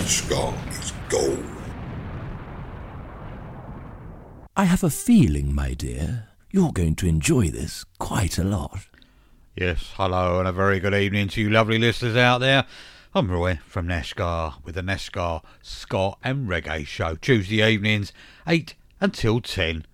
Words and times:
NASCAR 0.00 0.80
is 0.80 0.92
gold. 1.10 1.44
I 4.56 4.64
have 4.64 4.82
a 4.82 4.88
feeling, 4.88 5.54
my 5.54 5.74
dear, 5.74 6.28
you're 6.50 6.72
going 6.72 6.94
to 6.96 7.06
enjoy 7.06 7.50
this 7.50 7.84
quite 7.98 8.38
a 8.38 8.42
lot. 8.42 8.86
Yes, 9.54 9.92
hello 9.96 10.38
and 10.38 10.48
a 10.48 10.52
very 10.52 10.80
good 10.80 10.94
evening 10.94 11.28
to 11.28 11.42
you 11.42 11.50
lovely 11.50 11.78
listeners 11.78 12.16
out 12.16 12.38
there. 12.38 12.64
I'm 13.14 13.30
Roy 13.30 13.60
from 13.66 13.88
Nashska 13.88 14.64
with 14.64 14.76
the 14.76 14.80
Nashska 14.80 15.42
Ska 15.60 16.14
and 16.24 16.48
Reggae 16.48 16.86
Show, 16.86 17.16
Tuesday 17.16 17.62
evenings, 17.62 18.10
8 18.46 18.74
until 19.02 19.42
10. 19.42 19.84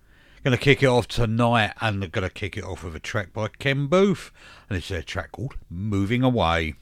Gonna 0.41 0.57
kick 0.57 0.81
it 0.81 0.87
off 0.87 1.09
tonight 1.09 1.73
and 1.81 2.09
gonna 2.13 2.29
kick 2.29 2.55
it 2.55 2.63
off 2.63 2.85
with 2.85 2.95
a 2.95 3.01
track 3.01 3.33
by 3.33 3.49
Ken 3.49 3.87
Boothe, 3.87 4.29
and 4.69 4.77
it's 4.77 4.89
a 4.89 5.03
track 5.03 5.33
called 5.33 5.55
Moving 5.69 6.23
Away. 6.23 6.75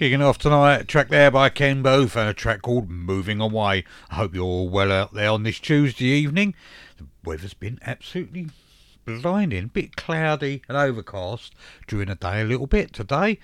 Kicking 0.00 0.22
off 0.22 0.38
tonight, 0.38 0.80
a 0.80 0.84
track 0.84 1.10
there 1.10 1.30
by 1.30 1.50
Ken 1.50 1.82
Boothe 1.82 2.16
and 2.16 2.26
a 2.26 2.32
track 2.32 2.62
called 2.62 2.88
Moving 2.88 3.38
Away. 3.38 3.84
I 4.10 4.14
hope 4.14 4.34
you're 4.34 4.44
all 4.44 4.70
well 4.70 4.90
out 4.90 5.12
there 5.12 5.28
on 5.28 5.42
this 5.42 5.58
Tuesday 5.58 6.06
evening. 6.06 6.54
The 6.96 7.04
weather's 7.22 7.52
been 7.52 7.78
absolutely 7.82 8.46
blinding, 9.04 9.64
a 9.64 9.66
bit 9.66 9.96
cloudy 9.96 10.62
and 10.68 10.78
overcast 10.78 11.54
during 11.86 12.08
the 12.08 12.14
day 12.14 12.40
a 12.40 12.46
little 12.46 12.66
bit 12.66 12.94
today. 12.94 13.38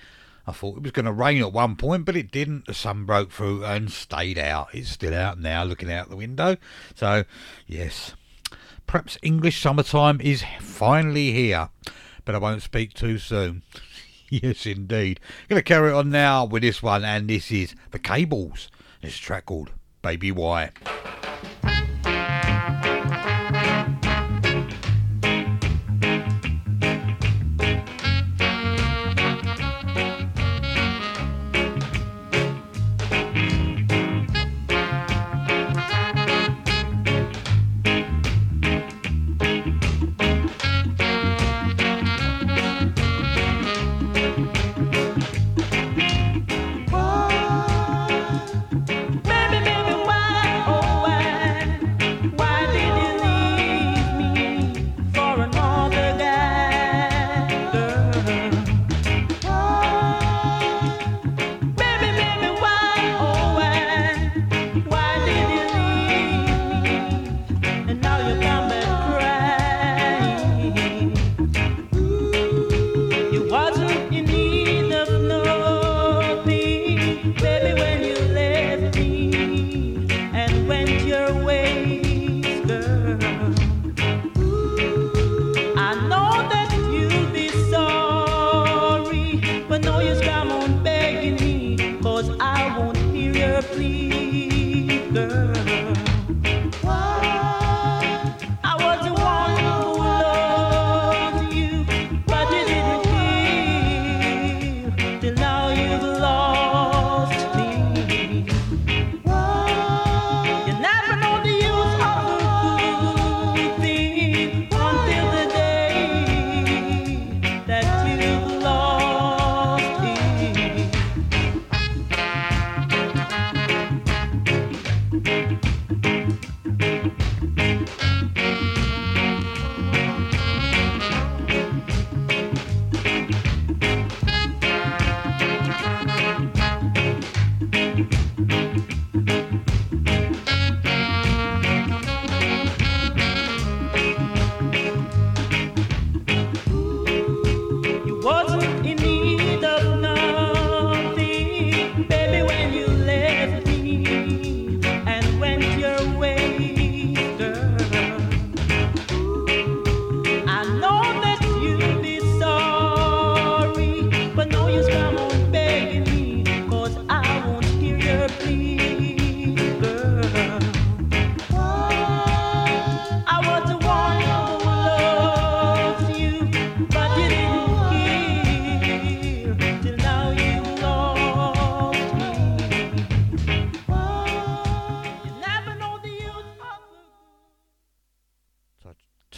I 0.47 0.51
thought 0.51 0.77
it 0.77 0.81
was 0.81 0.93
going 0.93 1.05
to 1.05 1.11
rain 1.11 1.43
at 1.43 1.53
one 1.53 1.75
point, 1.75 2.05
but 2.05 2.15
it 2.15 2.31
didn't. 2.31 2.65
The 2.65 2.73
sun 2.73 3.05
broke 3.05 3.29
through 3.31 3.63
and 3.63 3.91
stayed 3.91 4.39
out. 4.39 4.69
It's 4.73 4.89
still 4.89 5.13
out 5.13 5.39
now, 5.39 5.63
looking 5.63 5.91
out 5.91 6.09
the 6.09 6.15
window. 6.15 6.57
So, 6.95 7.25
yes, 7.67 8.15
perhaps 8.87 9.19
English 9.21 9.61
summertime 9.61 10.19
is 10.21 10.43
finally 10.59 11.33
here, 11.33 11.69
but 12.25 12.33
I 12.33 12.39
won't 12.39 12.63
speak 12.63 12.95
too 12.95 13.19
soon. 13.19 13.61
yes, 14.29 14.65
indeed. 14.65 15.19
Going 15.47 15.59
to 15.59 15.63
carry 15.63 15.91
on 15.91 16.09
now 16.09 16.45
with 16.45 16.61
this 16.61 16.83
one, 16.83 17.05
and 17.05 17.29
this 17.29 17.51
is 17.51 17.75
The 17.91 17.99
Cables. 17.99 18.69
This 19.01 19.17
track 19.17 19.45
called 19.45 19.71
Baby 20.01 20.31
why, 20.31 20.71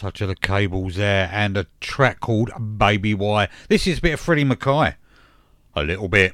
Touch 0.00 0.22
of 0.22 0.28
the 0.28 0.34
Cables 0.34 0.96
there, 0.96 1.28
and 1.30 1.58
a 1.58 1.66
track 1.78 2.20
called 2.20 2.50
Baby 2.78 3.12
Why. 3.12 3.48
This 3.68 3.86
is 3.86 3.98
a 3.98 4.00
bit 4.00 4.14
of 4.14 4.20
Freddie 4.20 4.46
McKay. 4.46 4.94
A 5.74 5.82
little 5.82 6.08
bit. 6.08 6.32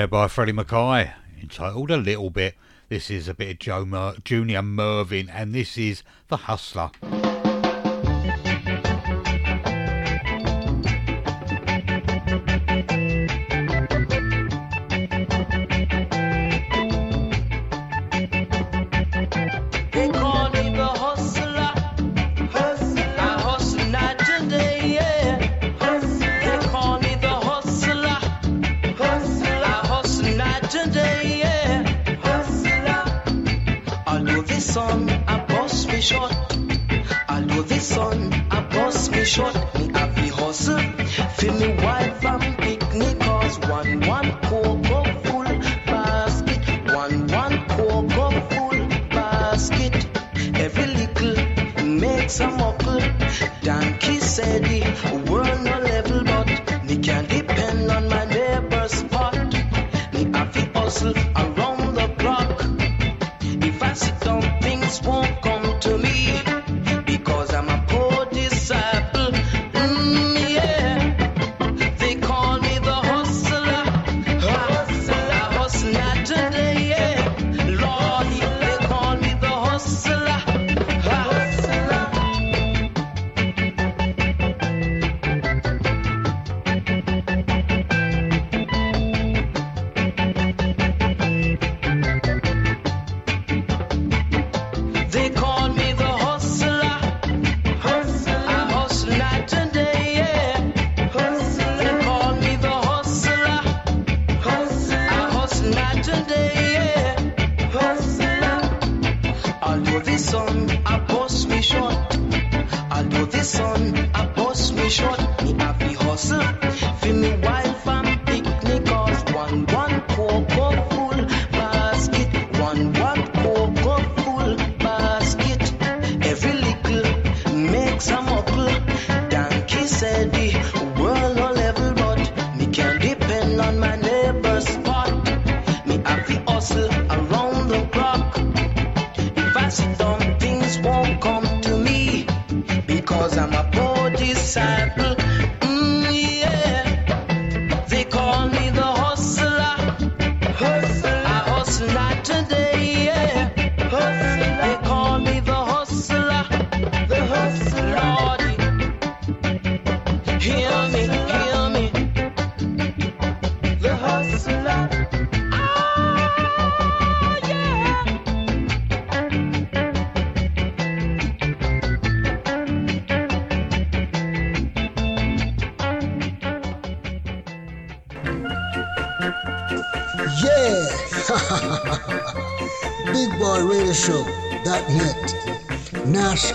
There 0.00 0.08
by 0.08 0.28
Freddie 0.28 0.54
McKay, 0.54 1.12
entitled 1.42 1.90
A 1.90 1.98
Little 1.98 2.30
Bit. 2.30 2.54
This 2.88 3.10
is 3.10 3.28
a 3.28 3.34
bit 3.34 3.50
of 3.50 3.58
Joe 3.58 3.84
Mer- 3.84 4.14
Junior 4.24 4.62
Murvin, 4.62 5.28
and 5.30 5.54
this 5.54 5.76
is 5.76 6.02
The 6.28 6.38
Hustler. 6.38 6.90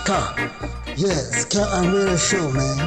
Nashska. 0.06 0.96
Yes, 0.96 1.42
Ska 1.42 1.68
and 1.72 1.92
Radio 1.92 2.16
Show, 2.16 2.50
man. 2.52 2.78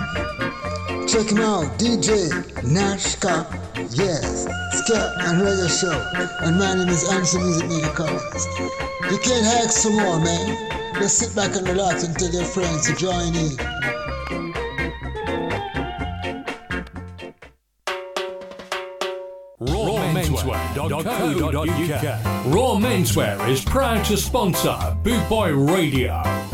Check 1.07 1.29
him 1.31 1.39
out, 1.39 1.65
DJ 1.77 2.29
Nashska. 2.63 3.45
Yes, 3.91 4.47
Ska 4.79 5.15
and 5.19 5.41
Radio 5.41 5.67
Show. 5.67 5.91
And 6.41 6.57
my 6.57 6.75
name 6.75 6.88
is 6.88 7.03
Anderson 7.11 7.41
Music 7.41 7.67
Media 7.67 7.89
Collins. 7.89 8.47
You 9.11 9.17
can't 9.19 9.45
hack 9.45 9.69
some 9.69 9.97
more, 9.97 10.17
man. 10.19 10.93
Just 10.95 11.19
sit 11.19 11.35
back 11.35 11.55
and 11.57 11.67
relax 11.67 12.03
and 12.03 12.17
tell 12.17 12.31
your 12.31 12.45
friends 12.45 12.88
to 12.88 12.95
join 12.95 13.35
in. 13.35 13.57
rawmenswear.co.uk 19.59 22.53
Raw 22.53 22.75
Menswear 22.79 23.49
is 23.49 23.61
proud 23.65 24.05
to 24.05 24.15
sponsor 24.15 24.77
Bootboy 25.03 25.69
Radio. 25.69 26.21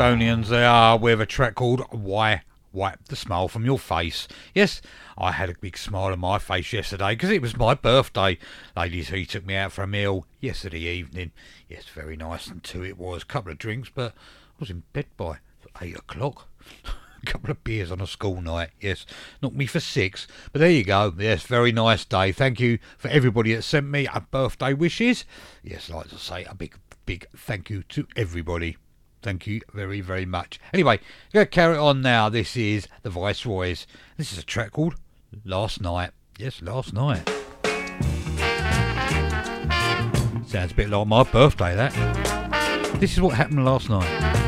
Kingstonians 0.00 0.48
they 0.48 0.64
are 0.64 0.96
with 0.96 1.20
a 1.20 1.26
track 1.26 1.54
called 1.56 1.82
Why 1.90 2.40
Wipe 2.72 3.04
the 3.08 3.16
Smile 3.16 3.48
from 3.48 3.66
Your 3.66 3.78
Face. 3.78 4.28
Yes, 4.54 4.80
I 5.18 5.32
had 5.32 5.50
a 5.50 5.54
big 5.60 5.76
smile 5.76 6.10
on 6.10 6.20
my 6.20 6.38
face 6.38 6.72
yesterday 6.72 7.10
because 7.10 7.28
it 7.28 7.42
was 7.42 7.54
my 7.54 7.74
birthday. 7.74 8.38
Ladies, 8.74 9.10
he 9.10 9.26
took 9.26 9.44
me 9.44 9.56
out 9.56 9.72
for 9.72 9.82
a 9.82 9.86
meal 9.86 10.24
yesterday 10.40 10.80
evening. 10.84 11.32
Yes, 11.68 11.84
very 11.92 12.16
nice 12.16 12.46
and 12.46 12.64
two 12.64 12.82
it 12.82 12.96
was. 12.96 13.24
A 13.24 13.26
couple 13.26 13.52
of 13.52 13.58
drinks, 13.58 13.90
but 13.94 14.12
I 14.12 14.56
was 14.58 14.70
in 14.70 14.84
bed 14.94 15.04
by 15.18 15.36
eight 15.82 15.98
o'clock. 15.98 16.48
a 17.22 17.26
couple 17.26 17.50
of 17.50 17.62
beers 17.62 17.92
on 17.92 18.00
a 18.00 18.06
school 18.06 18.40
night. 18.40 18.70
Yes, 18.80 19.04
knocked 19.42 19.54
me 19.54 19.66
for 19.66 19.80
six. 19.80 20.26
But 20.50 20.60
there 20.60 20.70
you 20.70 20.82
go. 20.84 21.12
Yes, 21.18 21.42
very 21.42 21.72
nice 21.72 22.06
day. 22.06 22.32
Thank 22.32 22.58
you 22.58 22.78
for 22.96 23.08
everybody 23.08 23.54
that 23.54 23.64
sent 23.64 23.86
me 23.86 24.06
a 24.06 24.22
birthday 24.22 24.72
wishes. 24.72 25.26
Yes, 25.62 25.90
like 25.90 26.08
to 26.08 26.16
say 26.16 26.44
a 26.44 26.54
big, 26.54 26.74
big 27.04 27.26
thank 27.36 27.68
you 27.68 27.82
to 27.90 28.06
everybody. 28.16 28.78
Thank 29.22 29.46
you 29.46 29.60
very, 29.72 30.00
very 30.00 30.24
much. 30.24 30.58
Anyway, 30.72 30.98
going 31.32 31.46
to 31.46 31.50
carry 31.50 31.76
on 31.76 32.00
now. 32.00 32.28
This 32.28 32.56
is 32.56 32.88
the 33.02 33.10
Viceroys. 33.10 33.86
This 34.16 34.32
is 34.32 34.38
a 34.38 34.42
track 34.42 34.72
called 34.72 34.94
Last 35.44 35.80
Night. 35.80 36.10
Yes, 36.38 36.62
Last 36.62 36.94
Night. 36.94 37.28
Sounds 40.46 40.72
a 40.72 40.74
bit 40.74 40.88
like 40.88 41.06
my 41.06 41.22
birthday, 41.22 41.76
that. 41.76 41.92
This 42.98 43.12
is 43.12 43.20
what 43.20 43.34
happened 43.34 43.64
last 43.64 43.88
night. 43.88 44.39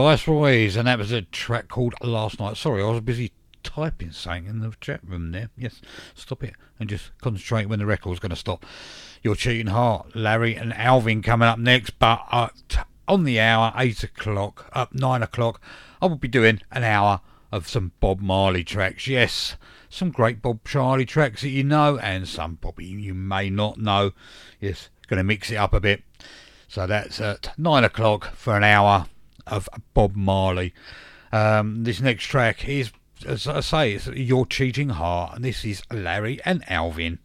Viceroys, 0.00 0.76
and 0.76 0.88
that 0.88 0.98
was 0.98 1.12
a 1.12 1.20
track 1.20 1.68
called 1.68 1.92
Last 2.00 2.40
Night. 2.40 2.56
Sorry, 2.56 2.82
I 2.82 2.86
was 2.86 3.02
busy 3.02 3.32
typing 3.62 4.12
something 4.12 4.46
in 4.46 4.60
the 4.60 4.72
chat 4.80 5.00
room 5.04 5.30
there. 5.30 5.50
Yes, 5.58 5.82
stop 6.14 6.42
it 6.42 6.54
and 6.78 6.88
just 6.88 7.10
concentrate 7.20 7.66
when 7.66 7.80
the 7.80 7.84
record's 7.84 8.18
going 8.18 8.30
to 8.30 8.36
stop. 8.36 8.64
Your 9.22 9.34
cheating 9.34 9.66
heart, 9.66 10.16
Larry 10.16 10.54
and 10.54 10.72
Alvin 10.72 11.20
coming 11.20 11.48
up 11.48 11.58
next, 11.58 11.98
but 11.98 12.86
on 13.06 13.24
the 13.24 13.38
hour, 13.40 13.74
eight 13.76 14.02
o'clock, 14.02 14.70
up 14.72 14.94
nine 14.94 15.22
o'clock, 15.22 15.60
I 16.00 16.06
will 16.06 16.16
be 16.16 16.28
doing 16.28 16.62
an 16.72 16.82
hour 16.82 17.20
of 17.52 17.68
some 17.68 17.92
Bob 18.00 18.20
Marley 18.20 18.64
tracks. 18.64 19.06
Yes, 19.06 19.56
some 19.90 20.10
great 20.10 20.40
Bob 20.40 20.60
Marley 20.74 21.04
tracks 21.04 21.42
that 21.42 21.50
you 21.50 21.62
know, 21.62 21.98
and 21.98 22.26
some 22.26 22.56
probably 22.56 22.86
you 22.86 23.12
may 23.12 23.50
not 23.50 23.76
know. 23.76 24.12
Yes, 24.60 24.88
going 25.08 25.18
to 25.18 25.24
mix 25.24 25.50
it 25.50 25.56
up 25.56 25.74
a 25.74 25.80
bit. 25.80 26.02
So 26.68 26.86
that's 26.86 27.20
at 27.20 27.52
nine 27.58 27.84
o'clock 27.84 28.32
for 28.34 28.56
an 28.56 28.64
hour 28.64 29.04
of 29.50 29.68
Bob 29.94 30.14
Marley. 30.16 30.72
Um, 31.32 31.84
this 31.84 32.00
next 32.00 32.24
track 32.24 32.68
is, 32.68 32.90
as 33.26 33.46
I 33.46 33.60
say, 33.60 33.92
it's 33.92 34.06
Your 34.06 34.46
Cheating 34.46 34.90
Heart, 34.90 35.36
and 35.36 35.44
this 35.44 35.64
is 35.64 35.82
Larry 35.92 36.40
and 36.44 36.64
Alvin. 36.68 37.18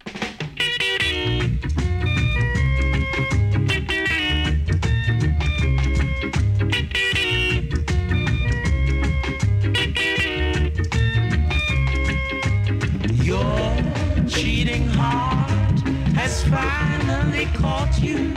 Your 13.24 14.28
cheating 14.28 14.88
heart 14.88 15.80
has 16.16 16.44
finally 16.44 17.46
caught 17.56 17.98
you 18.00 18.34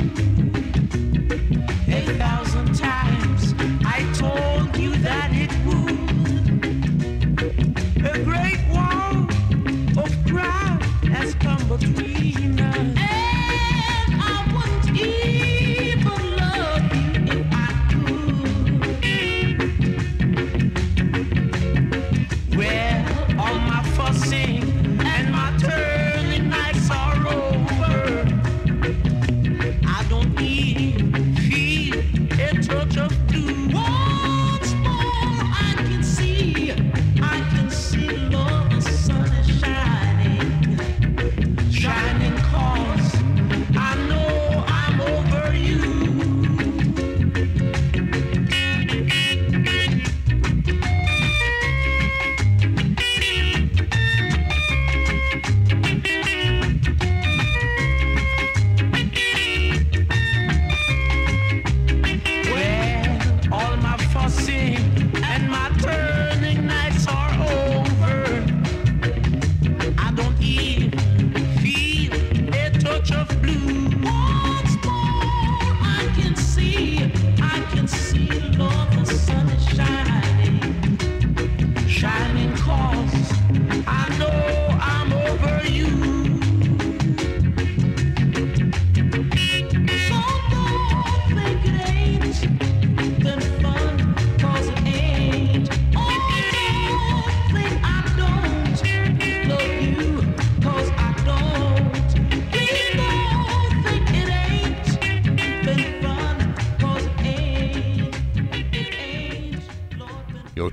a 1.89 2.38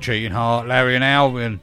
cheating 0.06 0.34
heart, 0.34 0.68
Larry 0.68 0.94
and 0.94 1.04
Alvin. 1.04 1.60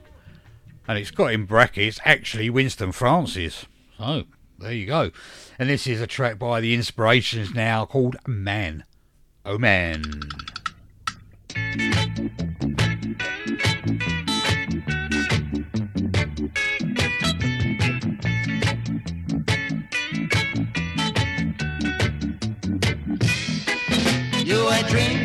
And 0.89 0.99
it's 0.99 1.13
got 1.13 1.33
in 1.33 1.45
brackets 1.45 2.01
actually 2.05 2.51
Winston 2.51 2.91
Francis. 2.91 3.67
So 3.99 4.25
there 4.59 4.73
you 4.73 4.85
go. 4.85 5.13
And 5.61 5.71
this 5.71 5.87
is 5.87 6.01
a 6.01 6.09
track 6.09 6.41
by 6.41 6.61
the 6.61 6.75
Inspirations 6.75 7.55
now 7.55 7.87
called 7.87 8.17
Man. 8.27 8.83
Oh 9.47 9.59
Man. 9.59 10.03
You 24.45 24.69
a 24.69 24.83
drink 24.89 25.22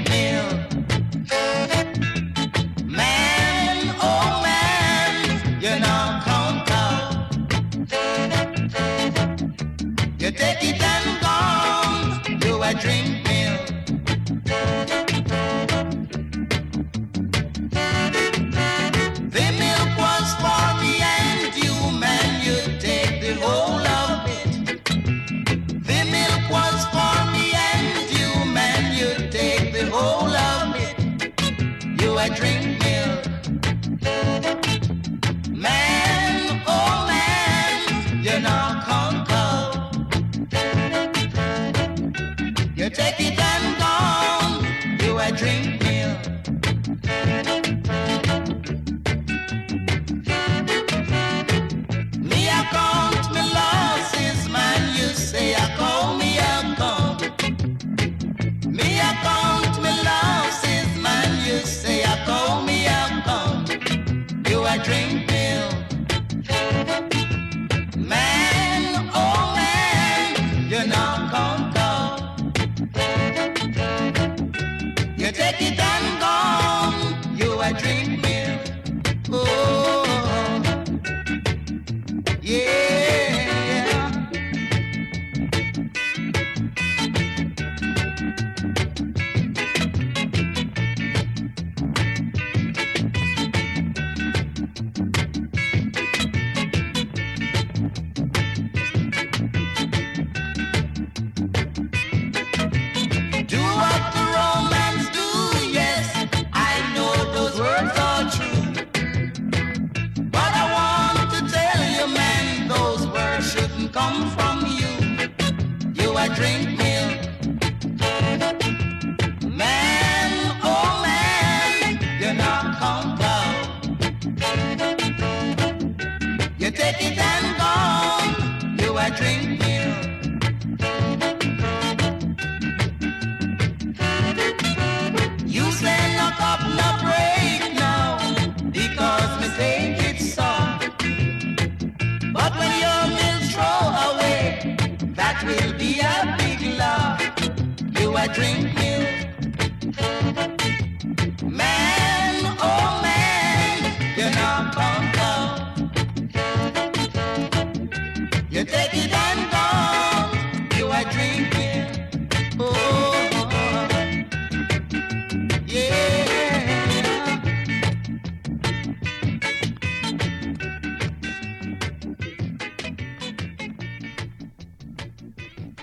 Dream. 148.34 148.67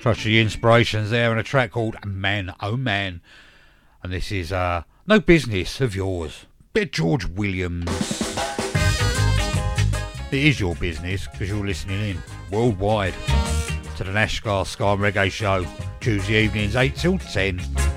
The 0.04 0.38
inspirations 0.38 1.08
there 1.08 1.30
and 1.30 1.40
a 1.40 1.42
track 1.42 1.70
called 1.70 1.96
Man 2.04 2.52
Oh 2.60 2.76
Man. 2.76 3.22
And 4.02 4.12
this 4.12 4.30
is 4.30 4.52
uh, 4.52 4.82
No 5.06 5.18
Business 5.18 5.80
of 5.80 5.96
Yours. 5.96 6.44
Bit 6.74 6.92
George 6.92 7.24
Williams. 7.24 7.88
It 10.30 10.44
is 10.44 10.60
your 10.60 10.74
business 10.74 11.26
because 11.26 11.48
you're 11.48 11.66
listening 11.66 12.10
in 12.10 12.22
worldwide 12.50 13.14
to 13.96 14.04
the 14.04 14.12
Nashska 14.12 14.66
Ska 14.66 14.84
Reggae 14.84 15.32
Show. 15.32 15.66
Tuesday 16.00 16.44
evenings 16.44 16.76
8 16.76 16.94
till 16.94 17.18
10. 17.18 17.93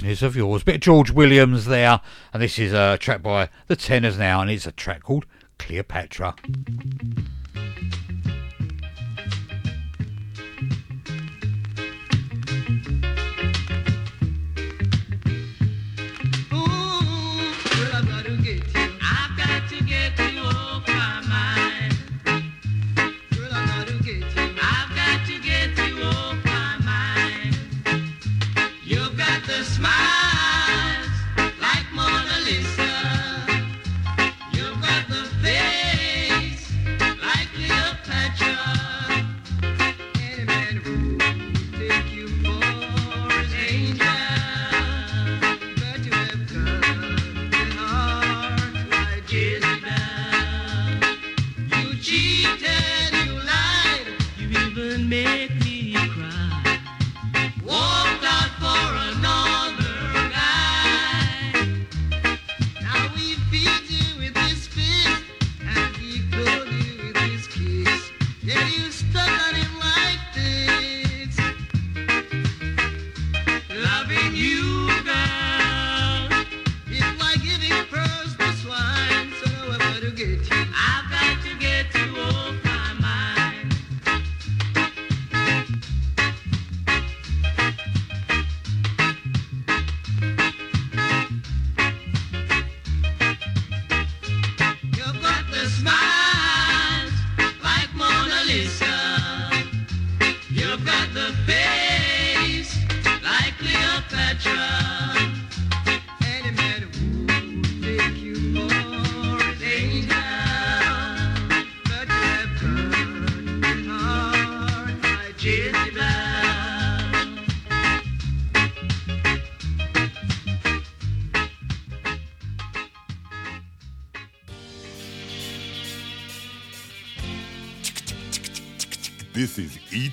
Business 0.00 0.22
of 0.22 0.34
yours. 0.34 0.62
Bit 0.62 0.76
of 0.76 0.80
George 0.80 1.10
Williams 1.10 1.66
there, 1.66 2.00
and 2.32 2.42
this 2.42 2.58
is 2.58 2.72
a 2.72 2.96
track 2.98 3.22
by 3.22 3.50
the 3.66 3.76
Tenors 3.76 4.16
now, 4.16 4.40
and 4.40 4.50
it's 4.50 4.66
a 4.66 4.72
track 4.72 5.02
called 5.02 5.26
Cleopatra. 5.58 6.34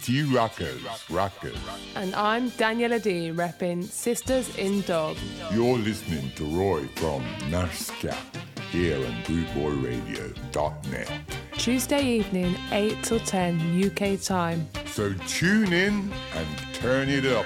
Is 0.09 0.25
Rockers, 0.29 0.81
Rockers. 1.09 1.57
And 1.95 2.15
I'm 2.15 2.49
Daniela 2.51 3.01
D, 3.01 3.29
repping 3.29 3.83
Sisters 3.83 4.55
in 4.57 4.79
Dub. 4.81 5.17
You're 5.51 5.77
listening 5.77 6.31
to 6.37 6.45
Roy 6.45 6.87
from 6.95 7.23
Nashska 7.51 8.15
here 8.71 8.95
on 8.97 9.11
BootboyRadio.net. 9.23 11.11
Tuesday 11.57 12.05
evening, 12.05 12.55
8 12.71 13.03
till 13.03 13.19
10 13.19 13.83
UK 13.83 14.21
time. 14.21 14.65
So 14.85 15.13
tune 15.27 15.73
in 15.73 16.09
and 16.35 16.47
turn 16.73 17.09
it 17.09 17.25
up. 17.25 17.45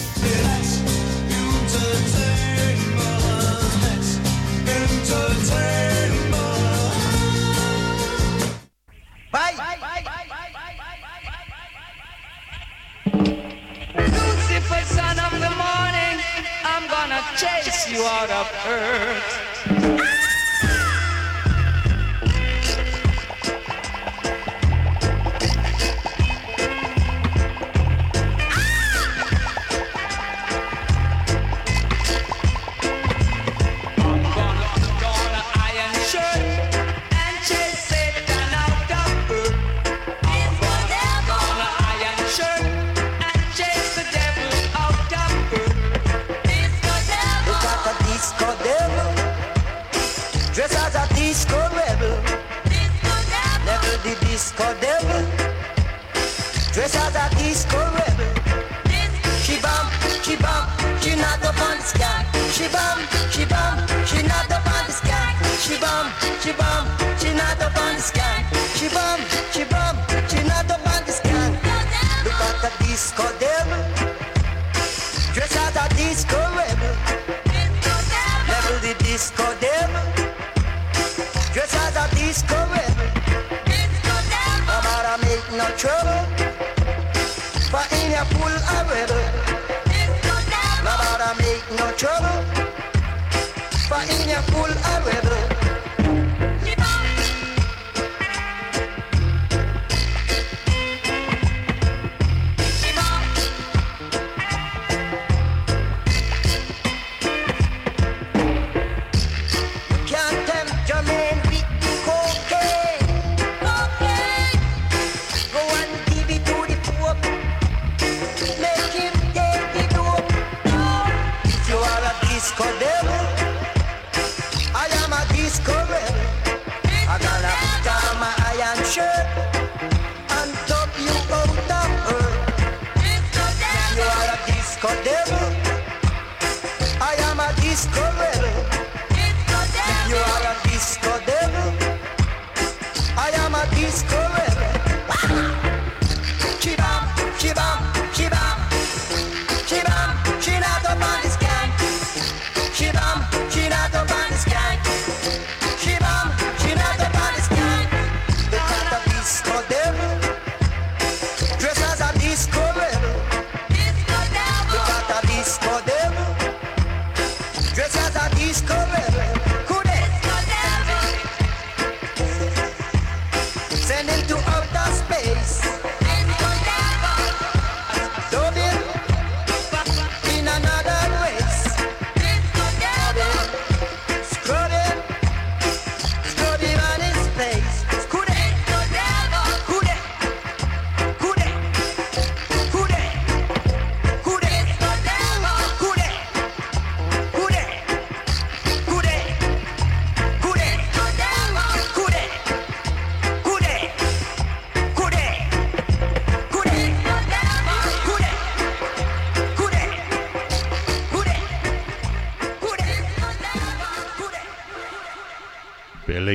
niña 94.05 94.41
full 94.43 94.71
arredor. 94.83 95.50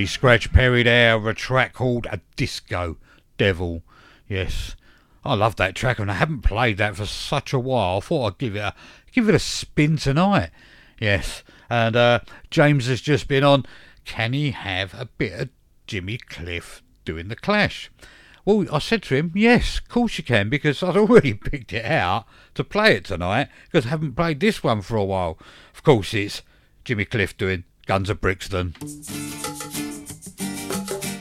Scratch 0.07 0.53
Perry 0.53 0.83
there 0.83 1.19
with 1.19 1.29
a 1.29 1.35
track 1.35 1.73
called 1.73 2.07
A 2.11 2.21
Disco 2.37 2.97
Devil. 3.39 3.83
Yes, 4.29 4.77
I 5.25 5.35
love 5.35 5.57
that 5.57 5.75
track 5.75 5.99
and 5.99 6.11
I 6.11 6.15
haven't 6.15 6.43
played 6.43 6.79
that 6.79 6.97
for 6.97 7.07
such 7.07 7.53
a 7.53 7.59
while. 7.59 7.99
I 7.99 8.01
thought 8.01 8.27
I'd 8.27 8.39
give 8.39 8.57
it 8.57 8.61
a 8.61 8.75
give 9.13 9.29
it 9.29 9.35
a 9.35 9.41
spin 9.41 9.97
tonight. 9.97 10.51
Yes, 11.01 11.43
and 11.69 11.97
uh, 11.97 12.21
James 12.51 12.87
has 12.87 13.01
just 13.01 13.29
been 13.29 13.45
on. 13.45 13.67
Can 14.05 14.33
he 14.33 14.53
have 14.53 14.95
a 14.95 15.07
bit 15.07 15.41
of 15.41 15.49
Jimmy 15.87 16.19
Cliff 16.19 16.83
doing 17.05 17.29
the 17.29 17.37
Clash? 17.37 17.91
Well, 18.45 18.65
I 18.73 18.79
said 18.79 19.03
to 19.05 19.17
him, 19.17 19.33
yes, 19.35 19.79
of 19.79 19.89
course 19.89 20.19
you 20.19 20.25
can, 20.25 20.49
because 20.49 20.81
I'd 20.83 20.97
already 20.97 21.35
picked 21.35 21.73
it 21.73 21.85
out 21.85 22.27
to 22.55 22.63
play 22.63 22.95
it 22.95 23.07
tonight, 23.07 23.49
because 23.65 23.87
I 23.87 23.89
haven't 23.89 24.15
played 24.15 24.39
this 24.39 24.63
one 24.63 24.83
for 24.83 24.97
a 24.97 25.05
while. 25.05 25.37
Of 25.75 25.83
course, 25.83 26.15
it's 26.15 26.43
Jimmy 26.85 27.05
Cliff 27.07 27.37
doing 27.37 27.65
Guns 27.87 28.09
of 28.09 28.21
Brixton. 28.21 28.75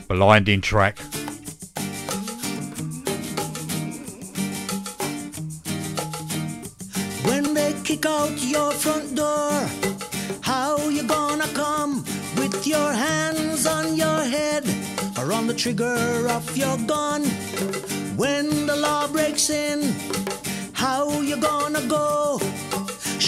Blinding 0.08 0.60
track. 0.60 0.98
When 7.24 7.54
they 7.54 7.74
kick 7.82 8.06
out 8.06 8.30
your 8.38 8.70
front 8.70 9.16
door, 9.16 9.50
how 10.42 10.78
you 10.88 11.02
gonna 11.02 11.48
come 11.48 12.04
with 12.36 12.66
your 12.66 12.92
hands 12.92 13.66
on 13.66 13.96
your 13.96 14.20
head 14.20 14.64
or 15.18 15.32
on 15.32 15.48
the 15.48 15.54
trigger 15.54 16.28
of 16.30 16.56
your 16.56 16.76
gun? 16.86 17.24
When 18.16 18.66
the 18.66 18.76
law 18.76 19.08
breaks 19.08 19.50
in, 19.50 19.92
how 20.72 21.20
you 21.20 21.36
gonna 21.36 21.82
go? 21.88 22.38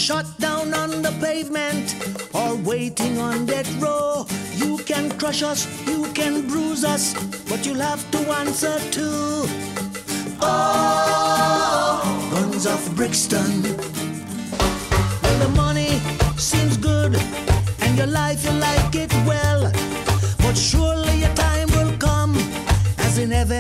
Shut 0.09 0.39
down 0.39 0.73
on 0.73 1.03
the 1.03 1.13
pavement 1.21 1.95
or 2.35 2.55
waiting 2.55 3.19
on 3.19 3.45
death 3.45 3.71
row. 3.79 4.25
You 4.55 4.79
can 4.79 5.11
crush 5.19 5.43
us, 5.43 5.69
you 5.87 6.11
can 6.15 6.49
bruise 6.49 6.83
us, 6.83 7.13
but 7.47 7.67
you'll 7.67 7.85
have 7.91 8.11
to 8.13 8.19
answer 8.41 8.81
too. 8.91 9.45
Oh, 10.41 12.01
guns 12.33 12.65
of 12.65 12.81
Brixton. 12.97 13.63
Well, 15.23 15.39
the 15.41 15.53
money 15.55 16.01
seems 16.39 16.79
good, 16.79 17.15
and 17.83 17.99
your 17.99 18.07
life 18.07 18.43
you 18.47 18.53
like 18.53 18.95
it 18.95 19.13
well. 19.27 19.71
But 20.39 20.57
surely 20.57 21.19
your 21.19 21.35
time 21.35 21.69
will 21.73 21.95
come, 21.99 22.35
as 22.97 23.19
in 23.19 23.31
heaven 23.31 23.58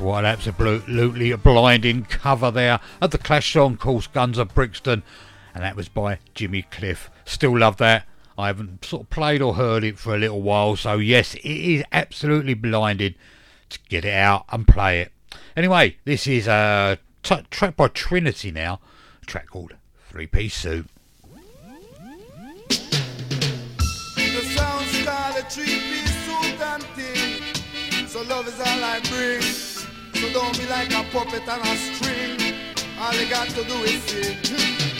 An 0.00 0.24
absolutely 0.24 1.34
blinding 1.36 2.04
cover 2.04 2.50
there 2.50 2.80
of 3.00 3.10
the 3.10 3.18
Clash 3.18 3.52
song 3.52 3.76
called 3.76 4.12
Guns 4.12 4.38
of 4.38 4.54
Brixton, 4.54 5.02
and 5.54 5.62
that 5.62 5.76
was 5.76 5.88
by 5.88 6.18
Jimmy 6.34 6.62
Cliff. 6.62 7.10
Still 7.24 7.58
love 7.58 7.76
that. 7.76 8.06
I 8.36 8.48
haven't 8.48 8.84
sort 8.84 9.02
of 9.02 9.10
played 9.10 9.42
or 9.42 9.54
heard 9.54 9.84
it 9.84 9.98
for 9.98 10.14
a 10.14 10.18
little 10.18 10.42
while, 10.42 10.76
so 10.76 10.96
yes, 10.96 11.34
it 11.34 11.44
is 11.44 11.84
absolutely 11.92 12.54
blinding 12.54 13.14
to 13.70 13.78
get 13.88 14.04
it 14.04 14.14
out 14.14 14.44
and 14.50 14.66
play 14.66 15.00
it. 15.00 15.12
Anyway, 15.56 15.96
this 16.04 16.26
is 16.26 16.46
a 16.46 16.98
t- 17.22 17.46
track 17.50 17.76
by 17.76 17.88
Trinity 17.88 18.50
now, 18.50 18.80
a 19.22 19.26
track 19.26 19.48
called 19.48 19.74
Three 20.08 20.26
Piece 20.26 20.54
Suit. 20.54 20.86
So 28.08 28.22
love 28.22 28.46
is 28.46 28.60
all 28.60 28.84
I 28.84 29.00
bring. 29.08 29.71
Don't 30.30 30.56
be 30.56 30.66
like 30.66 30.92
a 30.92 31.02
puppet 31.10 31.46
on 31.48 31.60
a 31.60 31.76
string. 31.76 32.54
All 32.98 33.12
you 33.14 33.28
got 33.28 33.48
to 33.48 33.64
do 33.64 33.74
is 33.82 34.02
sing. 34.04 34.91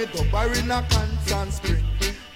You 0.00 0.06
me 0.06 0.12
dubber 0.12 0.58
in 0.58 0.70
a 0.70 0.82
constant 0.88 1.52
spring. 1.52 1.84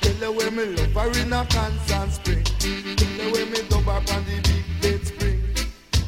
Tell 0.02 0.14
you 0.16 0.32
where 0.32 0.50
me 0.50 0.64
lover 0.76 1.18
in 1.18 1.32
a 1.32 1.46
constant 1.46 2.12
spring. 2.12 2.44
Tell 2.44 3.08
you 3.08 3.32
where 3.32 3.46
me 3.46 3.58
on 3.72 4.04
the 4.04 4.40
big 4.42 4.82
bed 4.82 5.06
spring. 5.06 5.42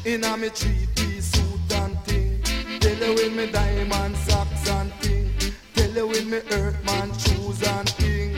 In 0.05 0.23
a 0.23 0.37
me 0.37 0.49
three-piece 0.49 1.25
suit 1.25 1.73
and 1.77 1.99
thing. 2.03 2.43
Tell 2.79 2.93
you 2.95 3.15
where 3.15 3.31
me 3.31 3.51
diamond 3.51 4.17
socks 4.17 4.69
and 4.69 4.93
thing. 5.01 5.33
Tell 5.73 5.89
you 5.89 6.07
where 6.07 6.25
me 6.25 6.37
earthman 6.51 7.17
shoes 7.17 7.63
and 7.63 7.89
thing. 7.89 8.35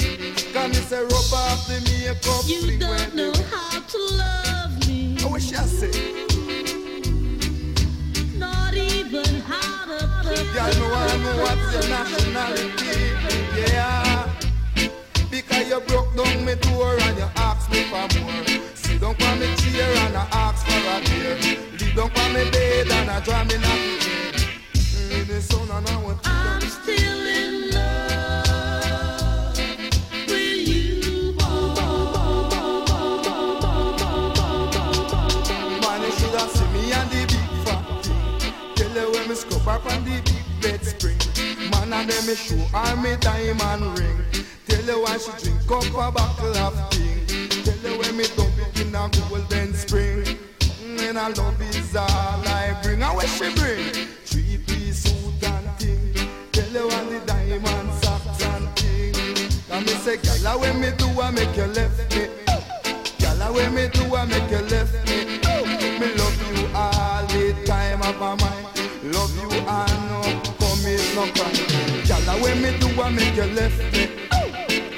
Can 0.54 0.70
me 0.70 0.76
say 0.76 1.02
rub 1.02 1.34
off 1.34 1.68
the 1.68 1.82
makeup 1.92 2.48
You 2.48 2.80
don't 2.80 3.16
know 3.16 3.34
how 3.52 3.82
to 3.82 3.98
love 4.16 4.88
me. 4.88 5.18
I 5.22 5.26
wish 5.26 5.52
I 5.52 5.66
say. 5.66 6.29
Your 11.74 11.88
nationality, 11.90 13.14
yeah. 13.58 14.30
Because 15.32 15.70
you 15.70 15.80
broke 15.82 16.16
down 16.16 16.46
me 16.46 16.56
door 16.56 16.98
and 17.02 17.18
you 17.18 17.28
asked 17.36 17.72
me 17.72 17.84
for 17.86 18.08
more. 18.22 18.46
Sit 18.76 19.02
down 19.02 19.16
on 19.22 19.40
me 19.40 19.48
chair 19.58 19.92
and 20.06 20.18
I 20.18 20.28
ask 20.32 20.66
for 20.66 20.80
a 20.94 21.00
beer. 21.10 21.36
Leave 21.80 21.96
down 21.96 22.12
on 22.24 22.34
me 22.34 22.50
bed 22.52 22.88
and 22.92 23.10
I 23.12 23.20
draw 23.22 23.44
me. 23.46 23.56
Mm, 23.56 25.22
In 25.22 25.28
the 25.28 25.42
sun 25.42 25.70
and 25.72 25.88
I 25.90 25.98
want 26.04 26.20
I'm 26.26 26.62
still 26.62 27.28
in 27.28 27.72
love 27.72 29.58
with 30.28 30.68
you, 30.68 31.34
Man, 35.82 36.02
you 36.04 36.12
should 36.12 36.36
have 36.40 36.52
seen 36.52 36.74
me 36.74 36.92
and 36.94 37.10
the 37.12 37.26
big 37.28 37.66
fat 37.66 38.04
thing. 38.04 38.54
Tell 38.76 38.90
her 38.90 39.12
when 39.12 39.30
me 39.30 39.36
scrub 39.36 39.68
up 39.68 39.86
on 39.92 40.04
the 40.06 40.22
big 40.22 40.62
bed 40.62 40.86
spring. 40.86 41.18
And 42.00 42.10
then 42.10 42.26
me 42.28 42.34
show 42.34 42.56
her 42.56 42.96
me 42.96 43.18
diamond 43.20 44.00
ring. 44.00 44.18
Tell 44.68 44.84
her 44.84 45.02
why 45.04 45.18
she 45.18 45.32
drink 45.44 45.70
up 45.70 45.84
a 45.84 46.10
bottle 46.10 46.56
of 46.56 46.94
thing. 46.94 47.28
Tell 47.66 47.92
her 47.92 47.98
when 48.00 48.16
me 48.16 48.24
dump 48.38 48.58
it 48.58 48.80
in 48.80 48.96
a 48.96 49.10
golden 49.28 49.74
spring. 49.74 50.24
Mm, 50.80 51.10
And 51.10 51.20
I 51.20 51.28
love 51.28 51.62
is 51.62 51.94
all 51.98 52.08
I 52.08 52.80
bring. 52.82 53.04
And 53.04 53.16
what 53.16 53.28
she 53.28 53.54
bring? 53.54 53.84
Three 54.24 54.60
piece 54.66 55.04
suit 55.12 55.44
and 55.44 55.70
thing. 55.78 56.14
Tell 56.54 56.70
her 56.72 56.88
what 56.88 57.10
the 57.10 57.20
diamond 57.26 57.94
socks 58.02 58.46
and 58.46 58.70
thing. 58.80 59.16
And 59.70 59.86
me 59.86 59.92
say, 60.00 60.16
gyal, 60.20 60.58
when 60.62 60.80
me 60.80 60.92
do, 60.98 61.08
I 61.20 61.32
make 61.32 61.54
you 61.58 61.66
left 61.66 62.16
me. 62.16 62.28
Gyal, 63.20 63.54
when 63.54 63.76
me 63.76 63.90
do, 63.90 64.16
I 64.16 64.24
make 64.24 64.50
you 64.50 64.64
left 64.72 64.96
me. 65.10 65.38
Me 66.00 66.16
love 66.16 66.40
you 66.48 66.66
all 66.74 67.26
the 67.28 67.54
time 67.66 68.02
of 68.04 68.18
my 68.18 68.36
mind. 68.36 68.66
Love 69.04 69.36
you 69.36 69.50
and 69.52 70.10
no 70.10 70.22
commit 70.60 71.02
no 71.16 71.26
crime. 71.34 71.79
When 72.42 72.62
me 72.62 72.78
do, 72.80 72.88
I 73.02 73.10
make 73.12 73.36
you 73.36 73.44
left 73.56 73.78
me. 73.94 74.08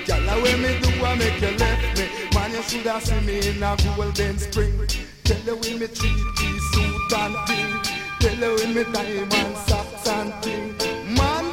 Gyal, 0.05 0.41
when 0.43 0.61
me 0.61 0.79
do, 0.79 1.05
I 1.05 1.15
make 1.15 1.41
you 1.41 1.57
left 1.57 1.97
me. 1.97 2.05
Man, 2.35 2.51
you 2.51 2.61
should 2.63 2.85
have 2.85 3.03
seen 3.03 3.25
me 3.25 3.39
in 3.47 3.63
a 3.63 3.75
golden 3.95 4.37
spring. 4.37 4.87
Tell 5.23 5.37
her 5.37 5.55
with 5.55 5.79
me 5.79 5.87
three 5.87 6.23
piece 6.37 6.71
suit 6.73 7.13
and 7.17 7.35
thing. 7.47 7.71
Tell 8.19 8.35
her 8.35 8.53
with 8.53 8.75
me 8.75 8.83
diamond 8.93 9.57
socks 9.57 10.07
and 10.07 10.33
thing. 10.43 10.77
Man, 11.15 11.45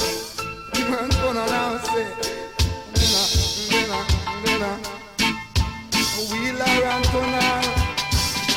man, 0.91 1.11
turn 1.11 1.37
around 1.37 1.81
say, 1.81 2.07
Nina, 2.95 3.23
Nina, 3.71 4.01
Nina. 4.45 4.71
Wheeler 6.31 6.85
and 6.85 7.05
turner. 7.07 7.89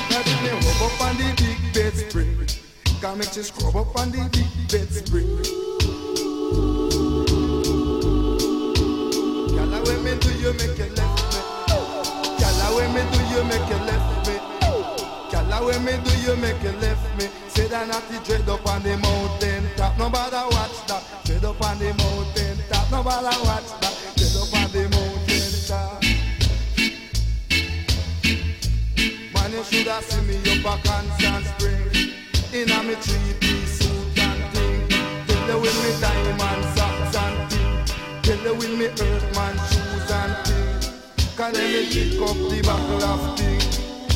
That 0.09 0.25
me 0.43 0.49
rub 0.49 0.81
up 0.81 1.01
on 1.01 1.13
the 1.17 1.27
big 1.37 1.73
bed 1.73 1.93
spring. 1.93 2.47
Can 2.99 3.17
make 3.17 3.35
you 3.35 3.43
scrub 3.43 3.75
up 3.75 3.95
on 3.97 4.11
the 4.11 4.29
big 4.31 4.51
bed 4.69 4.89
spring. 4.91 5.29
Me 10.11 10.19
do 10.19 10.31
you 10.39 10.53
make 10.53 10.77
you 10.77 10.89
left 10.95 11.33
me? 11.33 11.39
Gyal, 12.39 12.75
when 12.75 12.93
me 12.93 13.01
do 13.11 13.19
you 13.33 13.43
make 13.45 13.69
you 13.69 13.79
left 13.87 14.27
me? 14.27 14.35
Gyal, 15.31 15.65
when 15.65 15.85
me 15.85 15.93
do 16.03 16.11
you 16.19 16.35
make 16.37 16.61
you 16.63 16.71
left 16.79 17.17
me? 17.17 17.29
Say 17.47 17.67
that 17.67 17.87
not 17.87 18.03
the 18.09 18.19
dread 18.25 18.49
up 18.49 18.65
on 18.67 18.83
the 18.83 18.97
mountain 18.97 19.63
top. 19.77 19.97
Nobody 19.97 20.35
watch 20.55 20.85
that. 20.87 21.03
Dread 21.23 21.45
up 21.45 21.61
on 21.61 21.79
the 21.79 21.93
mountain 21.93 22.57
top. 22.69 22.91
Nobody 22.91 23.35
watch 23.47 23.71
that. 23.81 23.95
Dread 24.17 24.35
up 24.35 24.53
on 24.59 24.71
the 24.71 24.83
mountain 24.89 25.51
top. 25.67 26.03
Man, 29.33 29.51
you 29.51 29.63
should 29.63 29.87
have 29.87 30.03
seen 30.03 30.27
me 30.27 30.35
up 30.51 30.65
a 30.65 30.87
constant 30.87 31.45
spring. 31.45 31.87
In 32.53 32.69
a 32.69 32.83
me 32.83 32.95
three-piece 32.95 33.79
suit 33.79 34.19
and 34.19 34.43
thing. 34.53 34.89
Tell 35.27 35.47
her 35.47 35.57
with 35.59 35.77
me 35.83 35.91
pick 41.91 42.21
up 42.21 42.37
the 42.49 42.61
buckle 42.63 43.03
of 43.03 43.37
thing. 43.37 43.59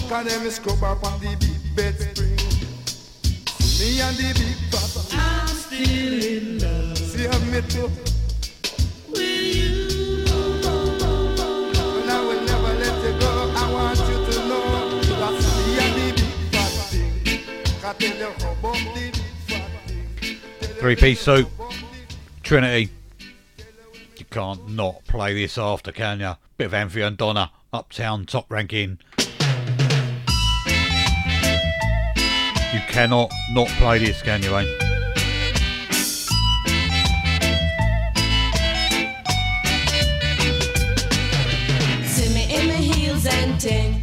Can 0.07 0.25
let 0.25 0.41
me 0.41 0.49
scrub 0.49 0.81
up 0.81 1.03
on 1.03 1.19
the 1.19 1.35
big 1.35 1.75
bed 1.75 1.99
spring. 1.99 2.39
Me 3.79 3.99
and 3.99 4.15
the 4.15 4.31
big 4.39 4.57
fat 4.71 4.91
I'm 5.11 5.47
still 5.47 6.23
in 6.23 6.59
love. 6.59 6.97
See 6.97 7.25
how 7.25 7.39
me 7.51 7.61
too. 7.67 7.91
With 9.11 9.55
you. 9.55 10.23
And 11.99 12.09
I 12.09 12.21
will 12.21 12.41
never 12.45 12.73
let 12.79 12.97
you 13.03 13.13
go. 13.19 13.31
I 13.55 13.71
want 13.73 13.99
you 13.99 14.17
to 14.25 14.47
know 14.47 15.01
that's 15.19 15.45
me 15.57 15.79
and 15.83 15.93
the 15.99 16.07
big 16.15 16.31
fat 16.53 16.73
thing. 16.91 17.11
Can 17.81 17.95
tell 17.95 18.17
you 18.17 18.31
how 18.39 18.51
about 18.53 18.79
the 18.95 19.11
big 19.11 19.15
fat 19.47 19.69
thing. 19.85 20.77
Three 20.79 20.95
piece 20.95 21.19
suit. 21.19 21.47
Trinity. 22.41 22.89
You 24.17 24.25
can't 24.29 24.69
not 24.69 25.03
play 25.05 25.33
this 25.33 25.57
after, 25.57 25.91
can 25.91 26.21
ya? 26.21 26.35
Bit 26.57 26.67
of 26.67 26.73
Althea 26.73 27.07
and 27.07 27.17
Donna. 27.17 27.51
Uptown 27.75 28.25
top 28.25 28.45
ranking. 28.49 28.99
You 32.73 32.81
cannot 32.87 33.29
not 33.51 33.67
play 33.79 33.99
this, 33.99 34.21
can 34.21 34.41
you, 34.41 34.55
eh? 34.55 34.65
In 42.47 42.67
my 42.67 42.75
heels 42.75 43.25
and 43.25 43.59
ting. 43.59 44.01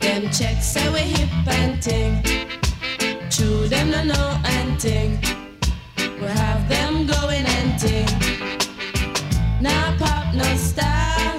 Them 0.00 0.30
checks 0.32 0.66
say 0.66 0.88
we 0.92 1.00
hip 1.00 1.30
and 1.46 1.80
ting. 1.80 2.22
True, 3.30 3.68
them 3.68 3.90
no 3.92 4.02
know 4.02 4.40
and 4.44 4.80
ting. 4.80 5.20
We 5.96 6.26
have 6.26 6.68
them 6.68 7.06
going 7.06 7.46
and 7.46 7.78
ting. 7.78 8.08
Now 9.60 9.96
pop 9.98 10.34
no 10.34 10.56
style. 10.56 11.37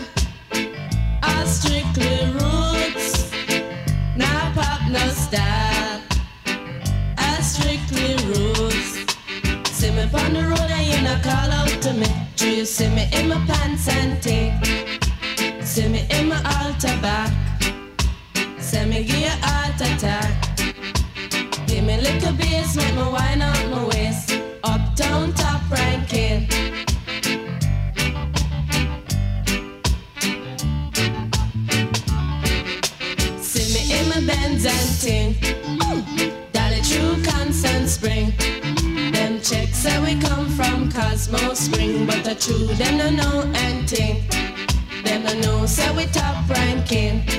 Give 21.80 21.88
me 21.88 22.02
little 22.02 22.34
bass, 22.34 22.76
make 22.76 22.96
me 22.96 23.04
wine 23.04 23.42
out 23.42 23.70
my 23.70 23.86
waist. 23.86 24.34
Uptown 24.64 25.34
top 25.34 25.62
ranking. 25.72 26.09
And. 35.10 35.36
Dolly 36.54 36.82
true 36.84 37.22
constant 37.24 37.90
spring. 37.90 38.32
Them 39.12 39.42
checks 39.42 39.78
say 39.78 40.00
we 40.02 40.20
come 40.22 40.48
from 40.50 40.92
Constant 40.92 41.58
Spring, 41.58 42.06
but 42.06 42.24
the 42.24 42.36
true 42.36 42.68
them 42.76 42.98
no 42.98 43.10
know 43.10 43.52
and 43.56 43.88
ting. 43.88 44.24
Them 45.04 45.24
no 45.24 45.34
know 45.42 45.66
say 45.66 45.90
we 45.96 46.06
top 46.06 46.48
ranking. 46.50 47.39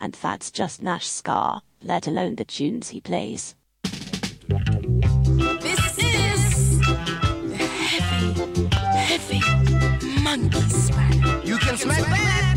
and 0.00 0.14
that's 0.14 0.50
just 0.50 0.82
Nashska, 0.82 1.60
let 1.82 2.06
alone 2.06 2.36
the 2.36 2.44
tunes 2.44 2.90
he 2.90 3.00
plays. 3.00 3.54
This 5.60 5.98
is 5.98 6.80
the 6.80 7.56
heavy, 7.56 8.68
heavy 8.76 10.20
monkey 10.22 10.60
smack. 10.60 11.44
You 11.44 11.58
can 11.58 11.76
smack 11.76 12.04
back. 12.04 12.53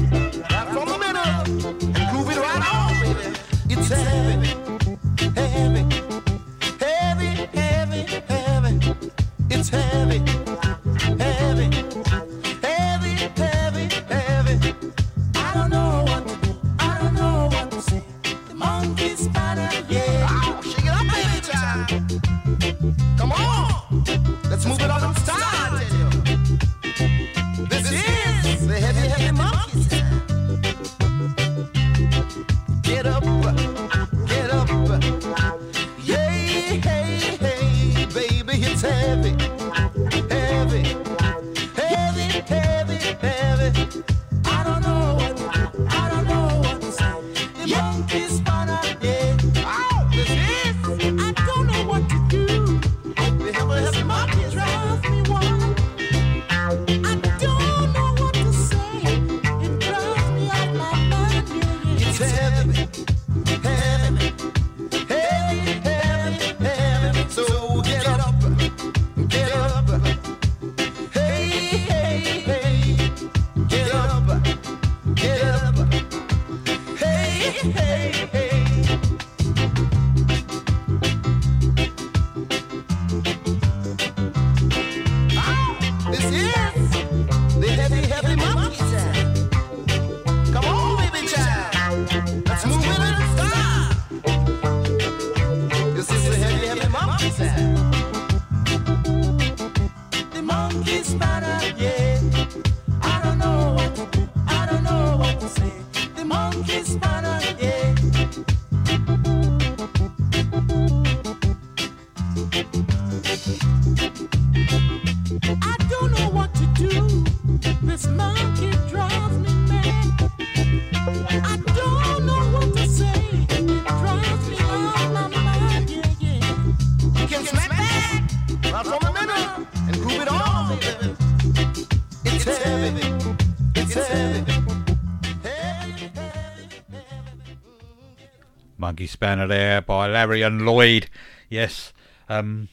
Monkey 138.98 139.06
Spanner 139.06 139.46
there 139.46 139.80
by 139.80 140.08
Larry 140.08 140.42
and 140.42 140.66
Lloyd. 140.66 141.08
Yes, 141.50 141.94
um, 142.28 142.68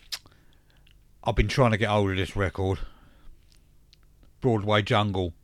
I've 1.22 1.35
been 1.35 1.49
trying 1.49 1.72
to 1.72 1.77
get 1.77 1.91
hold 1.91 2.12
of 2.12 2.16
this 2.16 2.35
record. 2.35 2.79
Broadway 4.41 4.81
Jungle. 4.81 5.35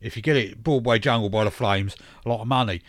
If 0.00 0.16
you 0.16 0.22
get 0.22 0.38
it, 0.38 0.64
Broadway 0.64 0.98
Jungle 0.98 1.28
by 1.28 1.44
the 1.44 1.50
Flames, 1.50 1.94
a 2.24 2.30
lot 2.30 2.40
of 2.40 2.46
money. 2.46 2.80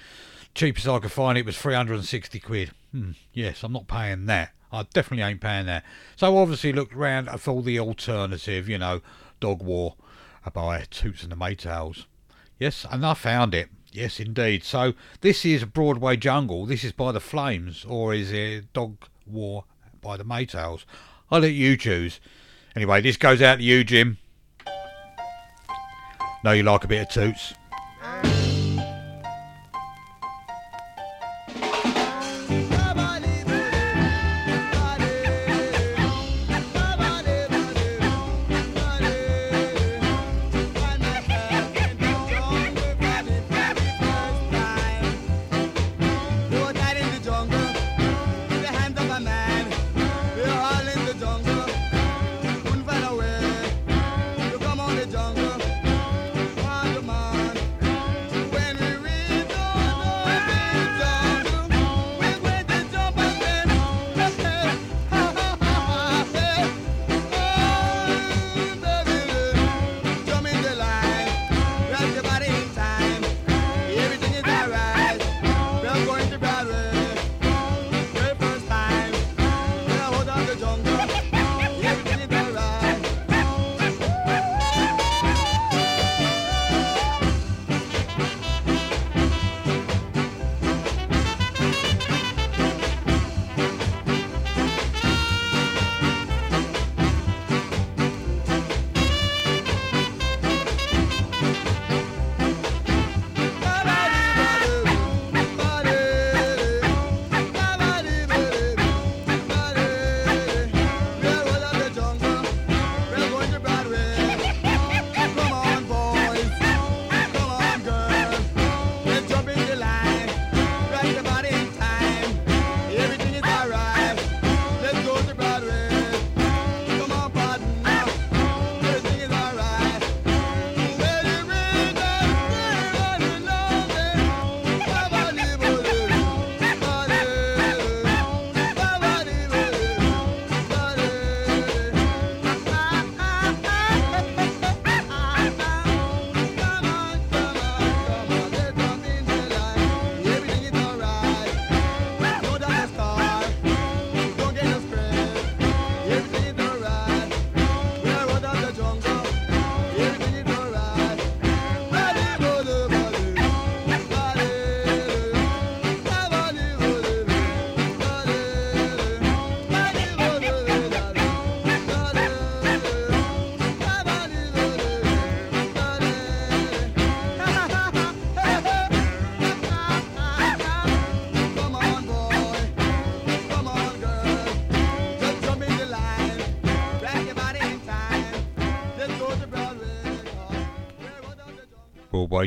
Cheapest 0.55 0.87
I 0.87 0.99
could 0.99 1.11
find 1.11 1.37
it 1.37 1.45
was 1.45 1.57
360 1.57 2.39
quid. 2.39 2.71
Hmm, 2.93 3.11
yes, 3.33 3.63
I'm 3.63 3.73
not 3.73 3.89
paying 3.89 4.25
that. 4.27 4.53
I 4.71 4.83
definitely 4.83 5.25
ain't 5.25 5.41
paying 5.41 5.65
that. 5.65 5.83
So 6.15 6.37
obviously 6.37 6.71
looked 6.71 6.95
round 6.95 7.29
for 7.41 7.61
the 7.61 7.79
alternative, 7.79 8.69
you 8.69 8.77
know, 8.77 9.01
Dog 9.41 9.61
War 9.61 9.95
by 10.53 10.85
Toots 10.89 11.23
and 11.23 11.33
the 11.33 11.35
Maytals. 11.35 12.05
Yes, 12.59 12.85
and 12.89 13.05
I 13.05 13.13
found 13.13 13.53
it. 13.53 13.67
Yes, 13.93 14.19
indeed. 14.19 14.63
So 14.63 14.95
this 15.21 15.45
is 15.45 15.65
Broadway 15.65 16.17
Jungle. 16.17 16.65
This 16.65 16.83
is 16.83 16.91
by 16.91 17.11
the 17.11 17.19
Flames, 17.19 17.85
or 17.87 18.11
is 18.15 18.31
it 18.31 18.73
Dog 18.73 18.97
War 19.27 19.65
by 20.01 20.17
the 20.17 20.25
Maytals? 20.25 20.83
I'll 21.29 21.41
let 21.41 21.53
you 21.53 21.77
choose. 21.77 22.19
Anyway, 22.75 23.01
this 23.01 23.17
goes 23.17 23.39
out 23.39 23.57
to 23.57 23.63
you, 23.63 23.83
Jim. 23.83 24.17
Know 26.43 26.53
you 26.53 26.63
like 26.63 26.83
a 26.83 26.87
bit 26.87 27.03
of 27.03 27.09
toots. 27.09 27.53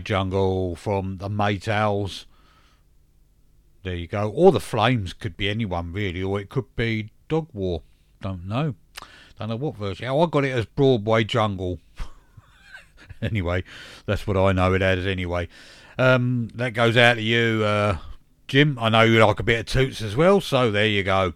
Jungle 0.00 0.76
from 0.76 1.18
the 1.18 1.28
Maytals. 1.28 2.24
There 3.82 3.94
you 3.94 4.06
go. 4.06 4.30
Or 4.30 4.52
the 4.52 4.60
Flames 4.60 5.12
could 5.12 5.36
be 5.36 5.48
anyone 5.48 5.92
really, 5.92 6.22
or 6.22 6.40
it 6.40 6.48
could 6.48 6.74
be 6.74 7.10
Dog 7.28 7.48
War. 7.52 7.82
Don't 8.20 8.46
know. 8.46 8.74
Don't 9.38 9.48
know 9.48 9.56
what 9.56 9.76
version. 9.76 10.06
Oh, 10.08 10.22
I 10.22 10.26
got 10.26 10.44
it 10.44 10.50
as 10.50 10.66
Broadway 10.66 11.24
Jungle. 11.24 11.78
anyway, 13.22 13.64
that's 14.06 14.26
what 14.26 14.36
I 14.36 14.52
know 14.52 14.72
it 14.74 14.82
as 14.82 15.06
anyway. 15.06 15.48
Um, 15.98 16.48
that 16.54 16.70
goes 16.70 16.96
out 16.96 17.14
to 17.14 17.22
you, 17.22 17.64
uh, 17.64 17.98
Jim. 18.48 18.78
I 18.80 18.88
know 18.88 19.02
you 19.02 19.24
like 19.24 19.40
a 19.40 19.44
bit 19.44 19.60
of 19.60 19.66
toots 19.66 20.02
as 20.02 20.16
well, 20.16 20.40
so 20.40 20.70
there 20.70 20.86
you 20.86 21.02
go. 21.02 21.34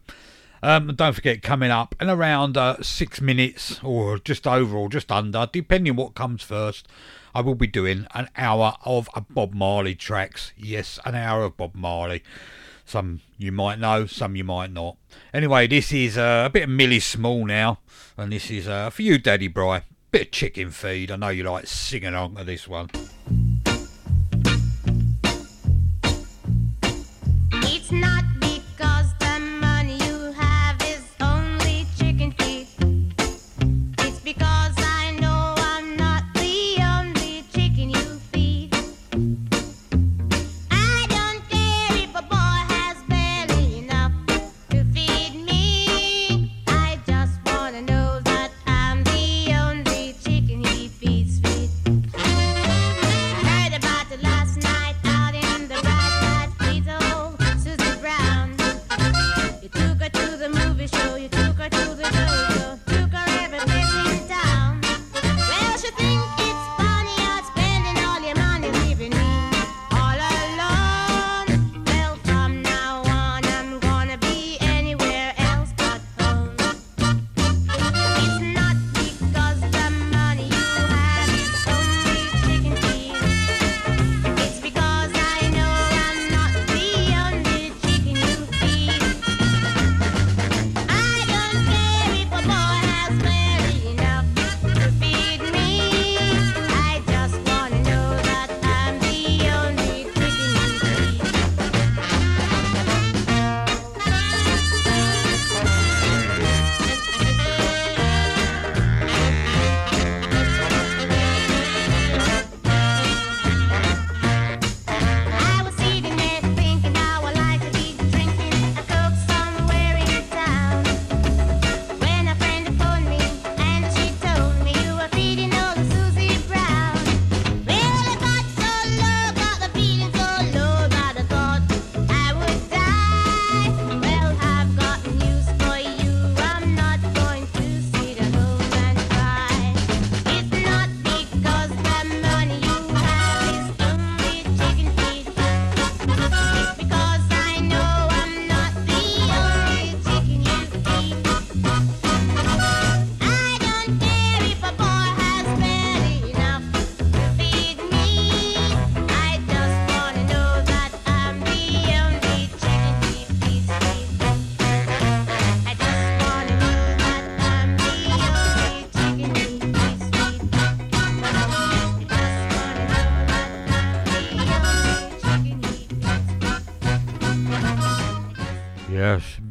Um, 0.62 0.94
don't 0.94 1.14
forget, 1.14 1.42
coming 1.42 1.70
up 1.70 1.94
in 2.00 2.10
around 2.10 2.56
uh, 2.56 2.82
six 2.82 3.20
minutes 3.20 3.80
or 3.82 4.18
just 4.18 4.46
over 4.46 4.76
or 4.76 4.88
just 4.88 5.10
under, 5.10 5.48
depending 5.50 5.96
what 5.96 6.14
comes 6.14 6.42
first, 6.42 6.86
I 7.34 7.40
will 7.42 7.54
be 7.54 7.66
doing 7.66 8.06
an 8.14 8.28
hour 8.36 8.74
of 8.84 9.08
Bob 9.30 9.54
Marley 9.54 9.94
tracks. 9.94 10.52
Yes, 10.56 10.98
an 11.04 11.14
hour 11.14 11.44
of 11.44 11.56
Bob 11.56 11.74
Marley. 11.74 12.22
Some 12.84 13.20
you 13.38 13.52
might 13.52 13.78
know, 13.78 14.06
some 14.06 14.34
you 14.34 14.44
might 14.44 14.72
not. 14.72 14.96
Anyway, 15.32 15.68
this 15.68 15.92
is 15.92 16.18
uh, 16.18 16.44
a 16.46 16.50
bit 16.50 16.64
of 16.64 16.70
Millie 16.70 16.98
Small 17.00 17.46
now, 17.46 17.78
and 18.16 18.32
this 18.32 18.50
is 18.50 18.66
uh, 18.66 18.90
for 18.90 19.02
you, 19.02 19.18
Daddy 19.18 19.48
Bry. 19.48 19.84
Bit 20.10 20.22
of 20.22 20.30
chicken 20.32 20.70
feed. 20.70 21.12
I 21.12 21.16
know 21.16 21.28
you 21.28 21.44
like 21.44 21.68
singing 21.68 22.14
on 22.14 22.34
to 22.34 22.42
this 22.42 22.66
one. 22.66 22.90
It's 27.52 27.92
not 27.92 28.39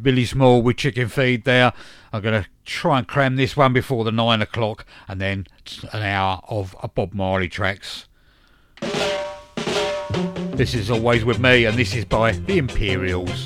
Millie 0.10 0.26
Small 0.26 0.64
with 0.64 0.78
chicken 0.78 1.07
feed 1.07 1.43
there. 1.43 1.72
I'm 2.12 2.24
going 2.24 2.41
to 2.41 2.49
try 2.66 2.97
and 2.97 3.07
cram 3.07 3.36
this 3.36 3.55
one 3.55 3.74
before 3.74 4.03
the 4.03 4.12
nine 4.12 4.41
o'clock 4.41 4.84
and 5.07 5.22
then 5.22 5.45
an 5.93 6.01
hour 6.01 6.41
of 6.49 6.76
a 6.82 6.88
Bob 6.88 7.14
Marley 7.14 7.47
tracks. 7.47 8.07
This 8.82 10.74
is 10.74 10.89
always 10.89 11.24
with 11.24 11.38
me, 11.38 11.66
and 11.66 11.78
this 11.78 11.93
is 11.93 12.05
by 12.05 12.32
the 12.32 12.57
Imperials. 12.57 13.45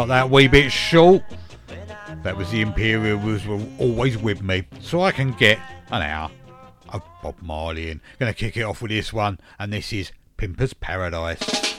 cut 0.00 0.08
that 0.08 0.30
wee 0.30 0.48
bit 0.48 0.72
short. 0.72 1.22
That 2.22 2.34
was 2.34 2.50
the 2.50 2.62
Imperial 2.62 3.18
rules 3.18 3.44
were 3.46 3.60
always 3.78 4.16
with 4.16 4.42
me, 4.42 4.64
so 4.80 5.02
I 5.02 5.12
can 5.12 5.32
get 5.32 5.58
an 5.90 6.00
hour 6.00 6.30
of 6.88 7.02
Bob 7.22 7.34
Marley 7.42 7.90
in. 7.90 8.00
Gonna 8.18 8.32
kick 8.32 8.56
it 8.56 8.62
off 8.62 8.80
with 8.80 8.92
this 8.92 9.12
one, 9.12 9.38
and 9.58 9.70
this 9.70 9.92
is 9.92 10.12
Pimper's 10.38 10.72
Paradise. 10.72 11.69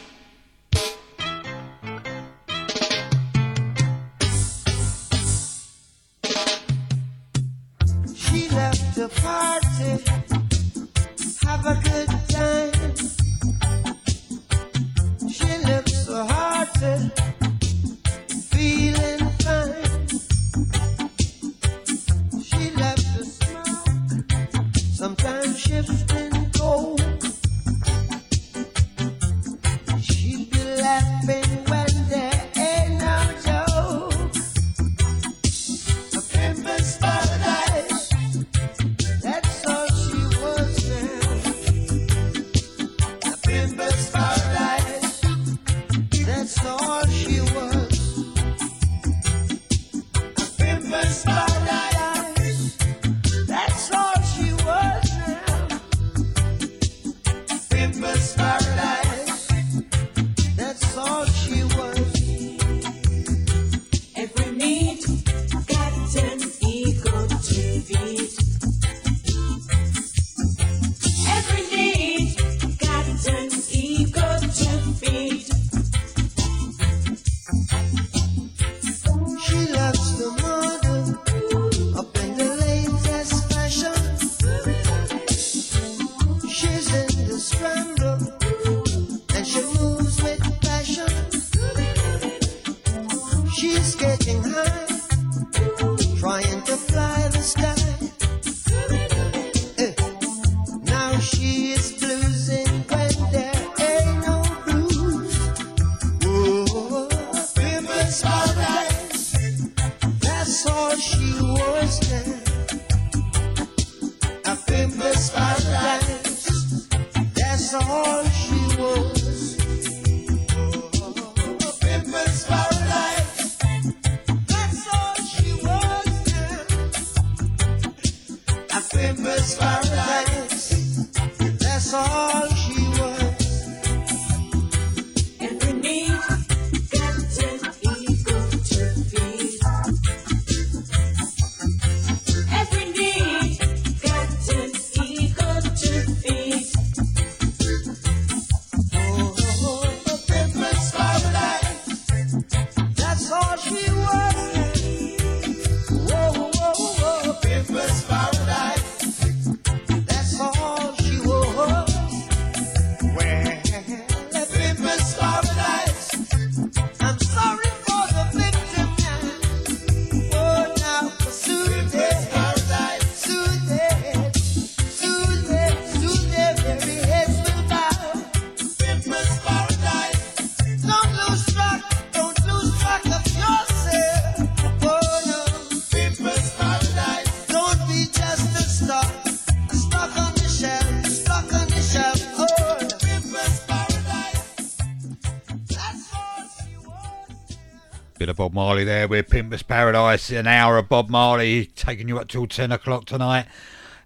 Bit 198.21 198.29
of 198.29 198.37
Bob 198.37 198.53
Marley 198.53 198.83
there 198.83 199.07
with 199.07 199.31
Pimper's 199.31 199.63
Paradise, 199.63 200.29
an 200.29 200.45
hour 200.45 200.77
of 200.77 200.87
Bob 200.87 201.09
Marley 201.09 201.65
taking 201.65 202.07
you 202.07 202.19
up 202.19 202.27
till 202.27 202.45
10 202.45 202.71
o'clock 202.71 203.05
tonight. 203.05 203.47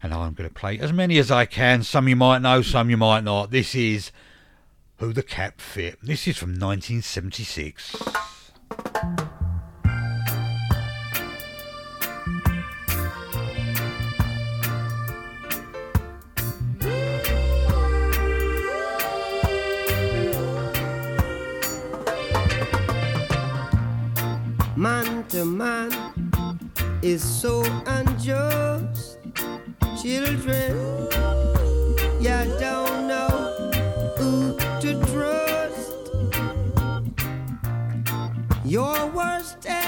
And 0.01 0.13
I'm 0.13 0.34
going 0.34 0.47
to 0.47 0.55
play 0.55 0.80
as 0.80 0.93
many 0.93 1.18
as 1.18 1.32
I 1.32 1.43
can. 1.43 1.84
Some 1.84 2.07
you 2.07 2.16
might 2.16 2.41
know, 2.41 2.61
some 2.61 2.89
you 2.89 2.95
might 2.95 3.26
not. 3.26 3.51
This 3.51 3.76
is 3.76 4.13
Who 4.99 5.11
the 5.11 5.22
Cap 5.22 5.59
Fit. 5.59 5.99
This 6.01 6.30
is 6.30 6.38
from 6.38 6.51
1976. 6.51 7.97
man 24.86 25.25
to 25.29 25.43
man 25.43 25.89
is 27.01 27.23
so 27.23 27.63
unjust. 27.88 29.17
Children, 29.99 30.77
you 32.21 32.39
don't 32.59 33.07
know 33.11 33.33
who 34.17 34.55
to 34.83 34.91
trust. 35.09 35.95
Your 38.63 39.07
worst 39.07 39.65
enemy 39.65 39.84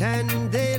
pretend 0.00 0.50
they 0.50 0.69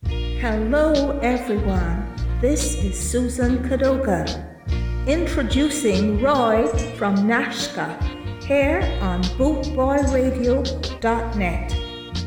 Hello, 0.04 1.18
everyone. 1.24 2.08
This 2.40 2.76
is 2.84 2.98
Susan 2.98 3.68
Kadoga. 3.68 4.49
Introducing 5.08 6.22
Roy 6.22 6.68
from 6.98 7.16
Nashska 7.16 7.98
here 8.44 8.82
on 9.02 9.24
bootboyradio.net. 9.24 11.76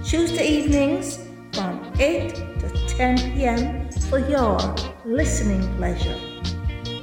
Tuesday 0.04 0.48
evenings 0.48 1.18
from 1.52 1.92
8 1.98 2.34
to 2.34 2.86
10 2.88 3.18
p.m. 3.34 3.90
for 4.08 4.18
your 4.18 4.58
listening 5.04 5.62
pleasure. 5.76 6.18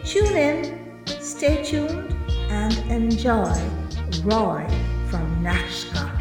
Tune 0.03 0.35
in, 0.35 0.99
stay 1.19 1.63
tuned, 1.63 2.15
and 2.49 2.75
enjoy 2.91 3.53
Roy 4.23 4.65
from 5.09 5.43
Nashska. 5.43 6.18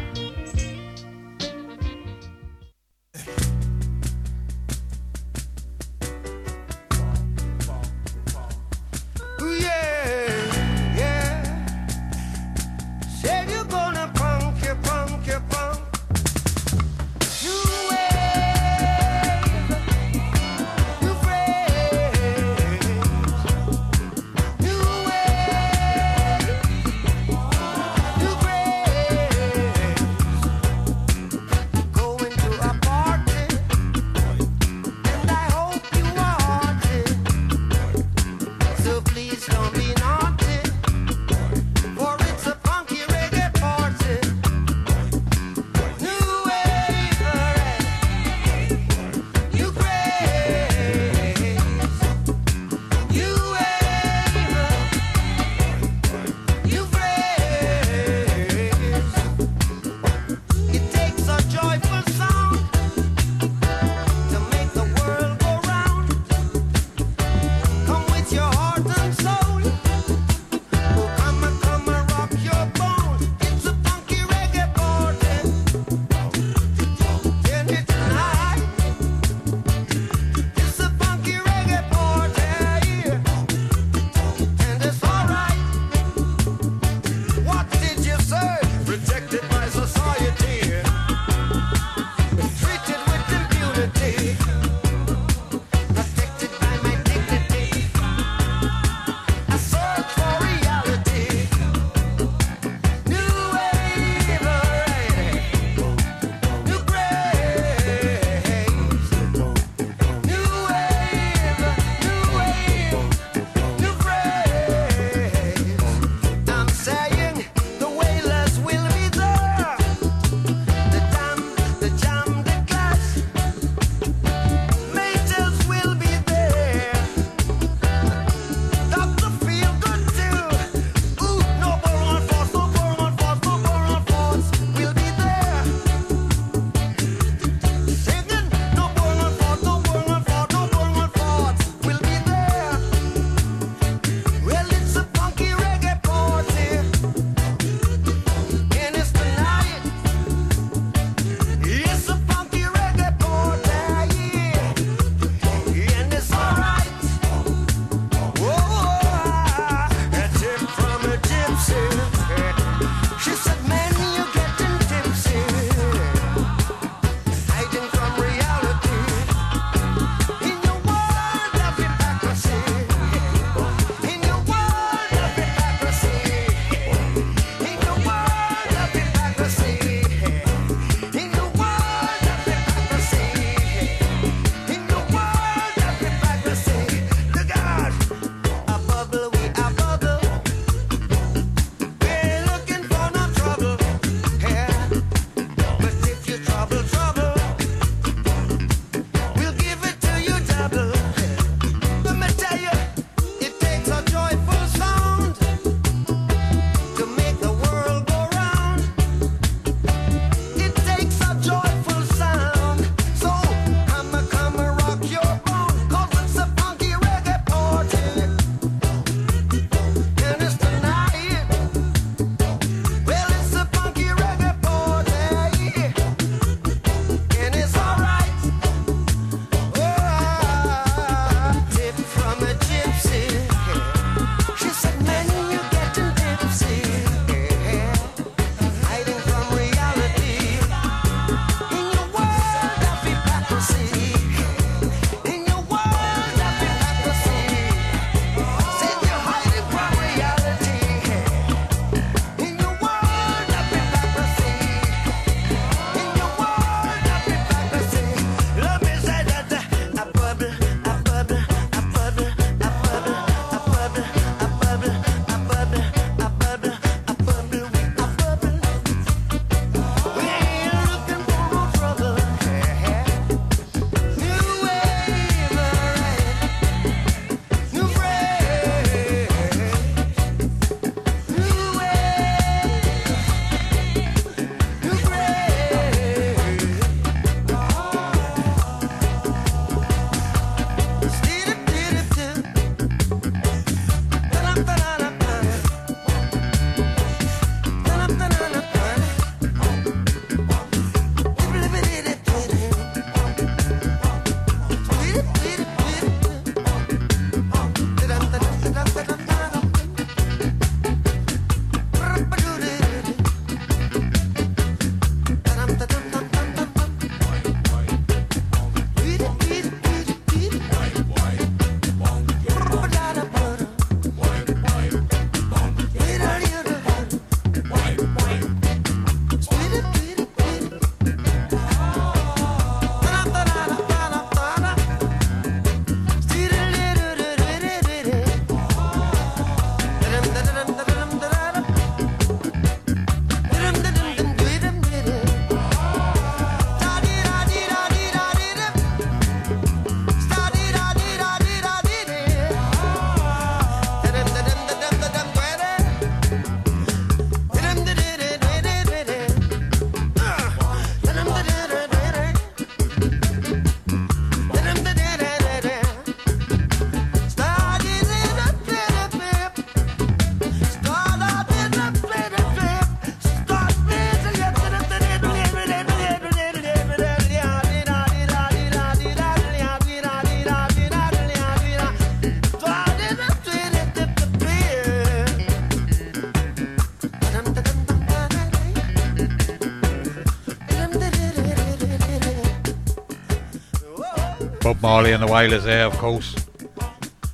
Bob 394.69 394.81
Marley 394.83 395.13
and 395.13 395.23
the 395.23 395.31
Wailers 395.33 395.63
there, 395.63 395.87
of 395.87 395.97
course. 395.97 396.35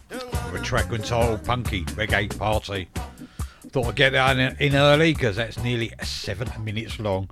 With 0.09 0.55
a 0.55 0.61
track 0.63 0.89
entitled 0.89 1.43
Punky 1.43 1.83
Reggae 1.83 2.39
Party. 2.39 2.87
Thought 3.71 3.87
I'd 3.87 3.95
get 3.97 4.13
that 4.13 4.61
in 4.61 4.73
early 4.73 5.13
because 5.13 5.35
that's 5.35 5.61
nearly 5.61 5.91
seven 6.01 6.49
minutes 6.63 6.97
long. 6.97 7.29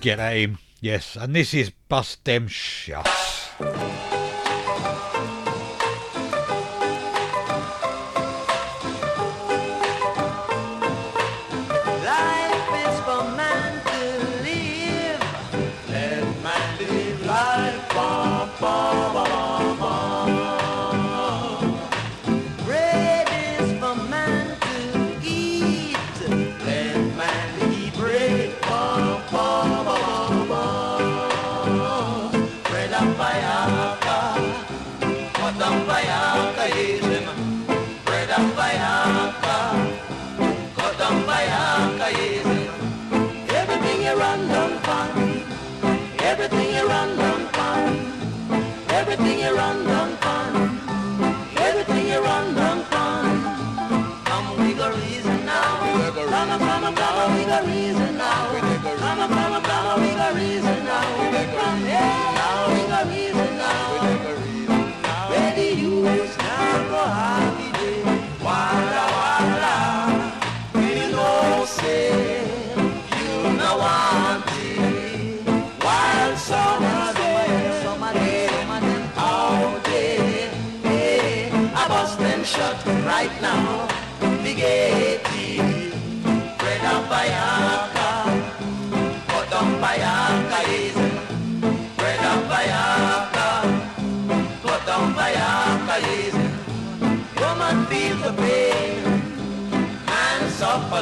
Get 0.00 0.16
that 0.16 0.38
in, 0.38 0.56
yes. 0.80 1.16
And 1.16 1.36
this 1.36 1.52
is 1.52 1.70
Bust 1.90 2.24
Them 2.24 2.48
shots. 2.48 3.50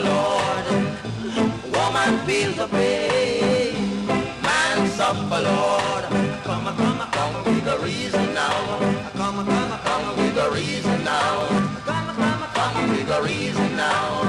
Lord. 0.00 0.66
Woman 1.72 2.26
feels 2.26 2.56
the 2.56 2.68
pain. 2.68 4.06
Man 4.42 4.88
suffer, 4.88 5.40
Lord. 5.40 6.04
Come, 6.44 6.66
come, 6.76 7.02
come 7.10 7.44
with 7.44 7.64
the 7.64 7.78
reason 7.78 8.34
now. 8.34 8.78
Come, 9.14 9.46
come, 9.46 9.78
come 9.86 10.16
with 10.16 10.34
the 10.34 10.50
reason 10.50 11.04
now. 11.04 11.48
Come, 11.84 12.16
come, 12.16 12.42
come 12.54 12.88
with 12.90 13.06
the 13.08 13.22
reason 13.22 13.76
now. 13.76 14.25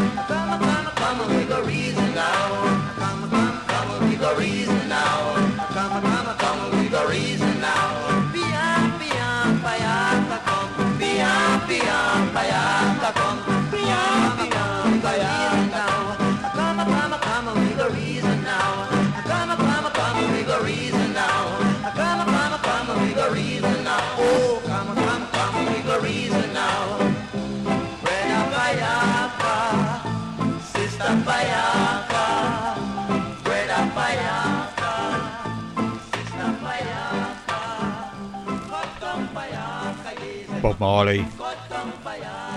Bob 40.78 40.80
Marley 40.80 41.26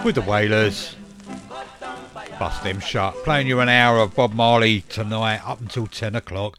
with 0.04 0.14
the 0.14 0.20
Wailers, 0.20 0.94
Bust 2.38 2.62
them 2.62 2.80
shut. 2.80 3.14
Playing 3.24 3.46
you 3.46 3.60
an 3.60 3.68
hour 3.70 3.98
of 3.98 4.14
Bob 4.14 4.34
Marley 4.34 4.82
tonight 4.82 5.40
up 5.46 5.60
until 5.60 5.86
10 5.86 6.16
o'clock. 6.16 6.58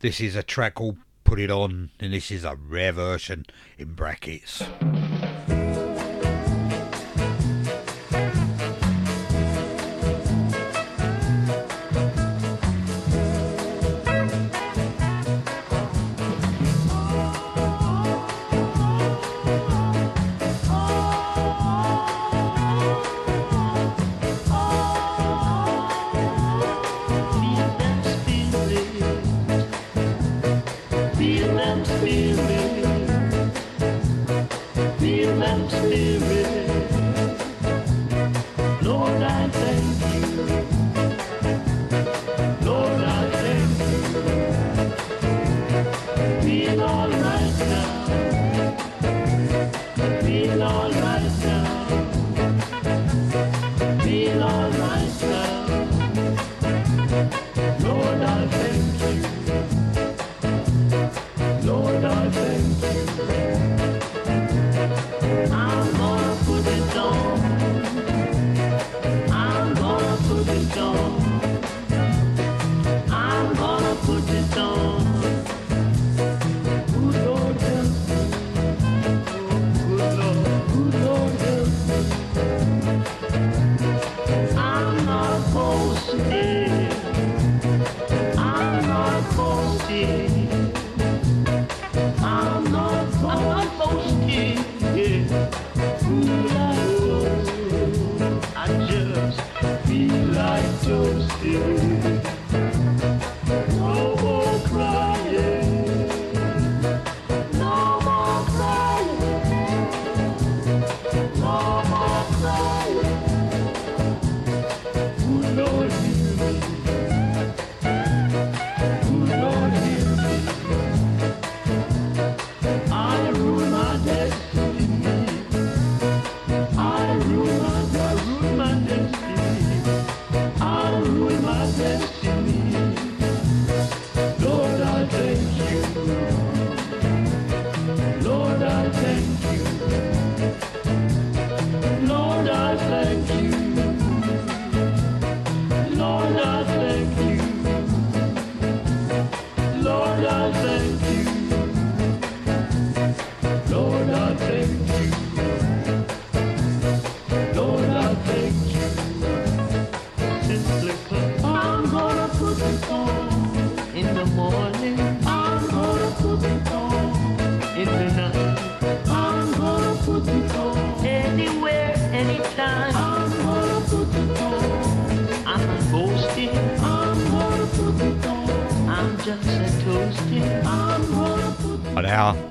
This 0.00 0.20
is 0.20 0.34
a 0.34 0.42
track 0.42 0.74
called 0.74 0.96
Put 1.22 1.38
It 1.38 1.50
On, 1.50 1.90
and 2.00 2.12
this 2.12 2.30
is 2.32 2.44
a 2.44 2.56
rare 2.56 2.92
version 2.92 3.46
in 3.78 3.94
brackets. 3.94 4.64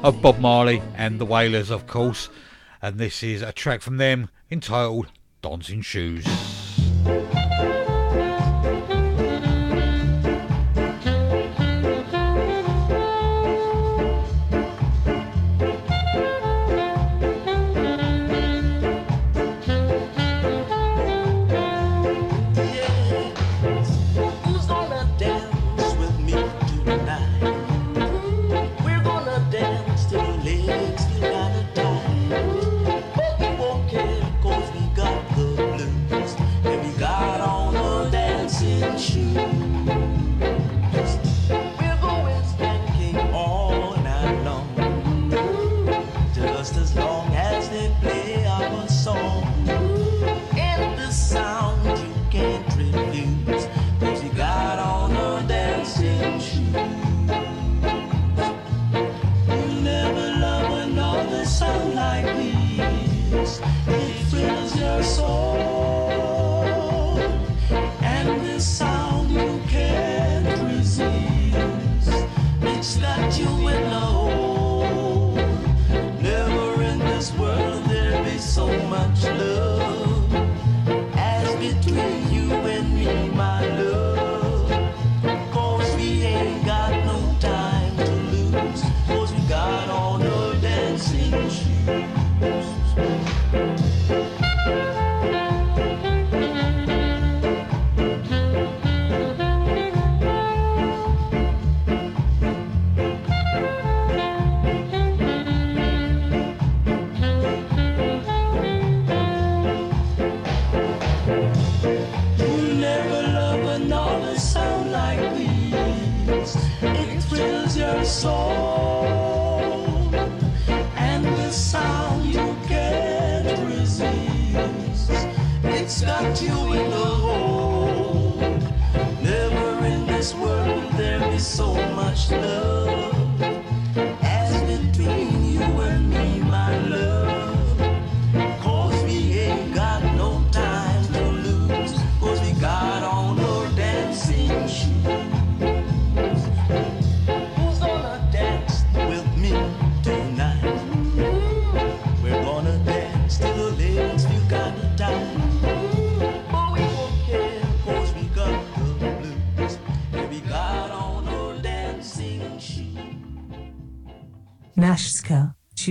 of 0.05 0.21
Bob 0.21 0.37
Marley 0.37 0.83
and 0.95 1.19
the 1.19 1.25
Wailers, 1.25 1.71
of 1.71 1.87
course. 1.87 2.29
And 2.79 2.99
this 2.99 3.23
is 3.23 3.41
a 3.41 3.51
track 3.51 3.81
from 3.81 3.97
them 3.97 4.29
entitled 4.51 5.07
Dancing 5.41 5.81
Shoes. 5.81 6.23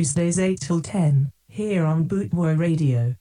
Tuesdays 0.04 0.38
8 0.38 0.60
till 0.60 0.80
10, 0.82 1.32
here 1.48 1.86
on 1.86 2.06
Bootboy 2.06 2.58
Radio. 2.58 3.14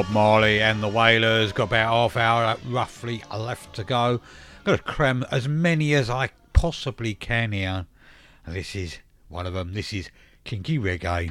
Bob 0.00 0.12
Marley 0.12 0.62
and 0.62 0.82
the 0.82 0.88
Wailers. 0.88 1.52
Got 1.52 1.64
about 1.64 1.92
half 1.92 2.16
hour 2.16 2.56
roughly 2.66 3.22
left 3.36 3.74
to 3.74 3.84
go. 3.84 4.22
Got 4.64 4.78
to 4.78 4.82
cram 4.82 5.26
as 5.30 5.46
many 5.46 5.92
as 5.92 6.08
I 6.08 6.30
possibly 6.54 7.12
can 7.12 7.52
here. 7.52 7.84
And 8.46 8.56
this 8.56 8.74
is 8.74 9.00
one 9.28 9.46
of 9.46 9.52
them. 9.52 9.74
This 9.74 9.92
is 9.92 10.08
Kinky 10.42 10.78
Reggae. 10.78 11.30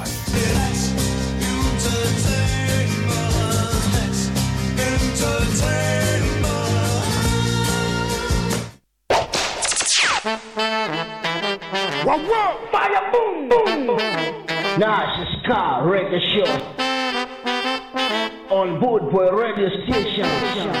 Yeah. 20.53 20.80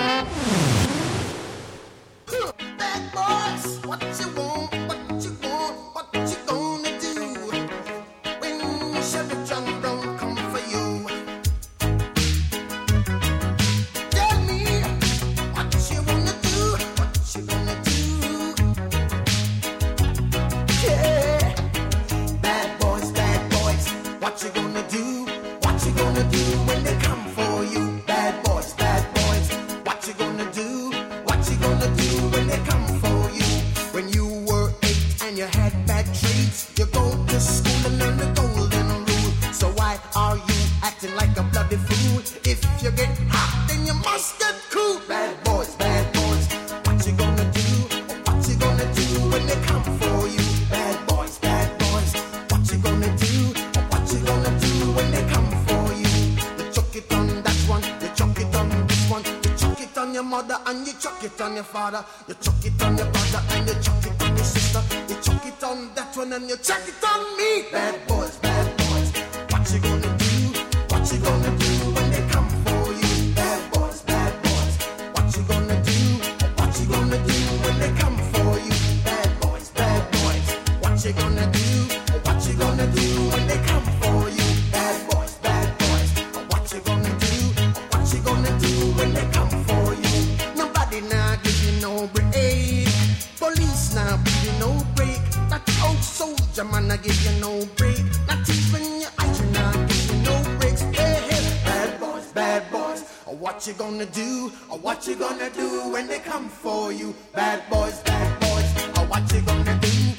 what 103.41 103.65
you 103.65 103.73
gonna 103.73 104.05
do? 104.05 104.51
Or 104.69 104.77
what 104.77 105.07
you 105.07 105.15
gonna 105.15 105.49
do 105.49 105.91
when 105.91 106.07
they 106.07 106.19
come 106.19 106.47
for 106.47 106.93
you? 106.93 107.15
Bad 107.33 107.67
boys, 107.71 107.99
bad 108.03 108.39
boys. 108.39 108.97
Or 108.99 109.05
what 109.07 109.33
you 109.33 109.41
gonna 109.41 109.79
do? 109.81 110.10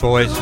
boys. 0.00 0.32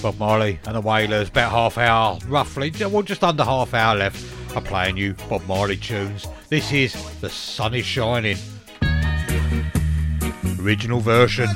Bob 0.00 0.18
Marley 0.18 0.58
and 0.66 0.76
the 0.76 0.80
Wailers, 0.80 1.28
about 1.28 1.50
half 1.50 1.78
hour, 1.78 2.18
roughly, 2.26 2.72
well, 2.80 3.02
just 3.02 3.24
under 3.24 3.44
half 3.44 3.74
hour 3.74 3.96
left. 3.96 4.24
of 4.56 4.64
playing 4.64 4.96
you 4.96 5.14
Bob 5.28 5.44
Marley 5.46 5.76
tunes. 5.76 6.26
This 6.48 6.72
is 6.72 6.94
The 7.20 7.30
Sun 7.30 7.74
is 7.74 7.84
Shining. 7.84 8.36
Original 10.60 11.00
version. 11.00 11.48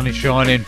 sun 0.00 0.06
is 0.06 0.16
shining. 0.16 0.64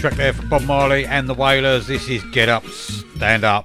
Track 0.00 0.14
there 0.14 0.32
for 0.32 0.46
Bob 0.46 0.62
Marley 0.62 1.06
and 1.06 1.28
the 1.28 1.34
Wailers. 1.34 1.86
This 1.86 2.08
is 2.08 2.24
Get 2.32 2.48
Up, 2.48 2.66
Stand 2.66 3.44
Up. 3.44 3.61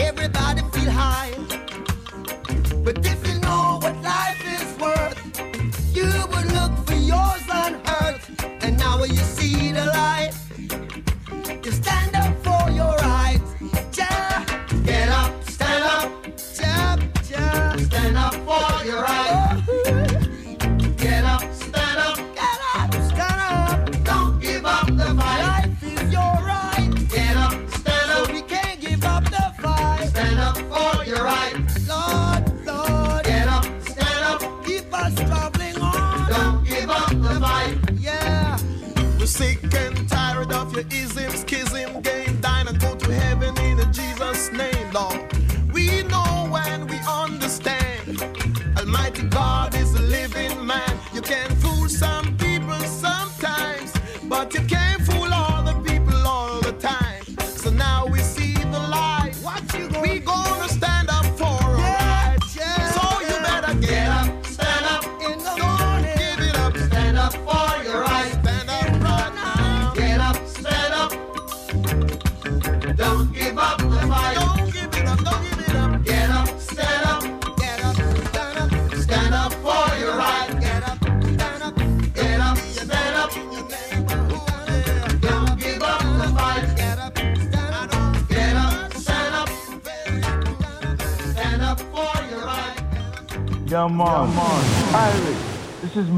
Everybody 0.00 0.62
feel 0.72 0.90
high. 0.90 1.37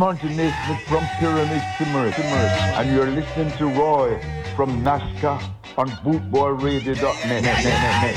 mountaination 0.00 0.76
from 0.86 1.04
pyramids 1.18 1.62
to 1.76 1.84
mirth. 1.92 2.18
And 2.18 2.90
you're 2.90 3.10
listening 3.10 3.50
to 3.58 3.66
Roy 3.66 4.18
from 4.56 4.82
Nashska 4.82 5.38
on 5.76 5.90
bootboyradio.net. 6.04 8.14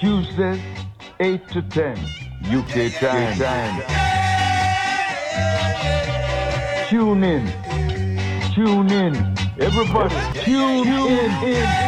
Tuesdays, 0.00 0.62
8 1.20 1.48
to 1.48 1.60
10, 1.60 1.98
UK 2.46 2.90
time. 2.94 3.36
Tune 6.88 7.24
in. 7.24 7.46
Tune 8.54 8.90
in. 8.90 9.14
Everybody, 9.60 10.14
tune 10.44 10.88
in. 10.88 11.44
in. 11.44 11.87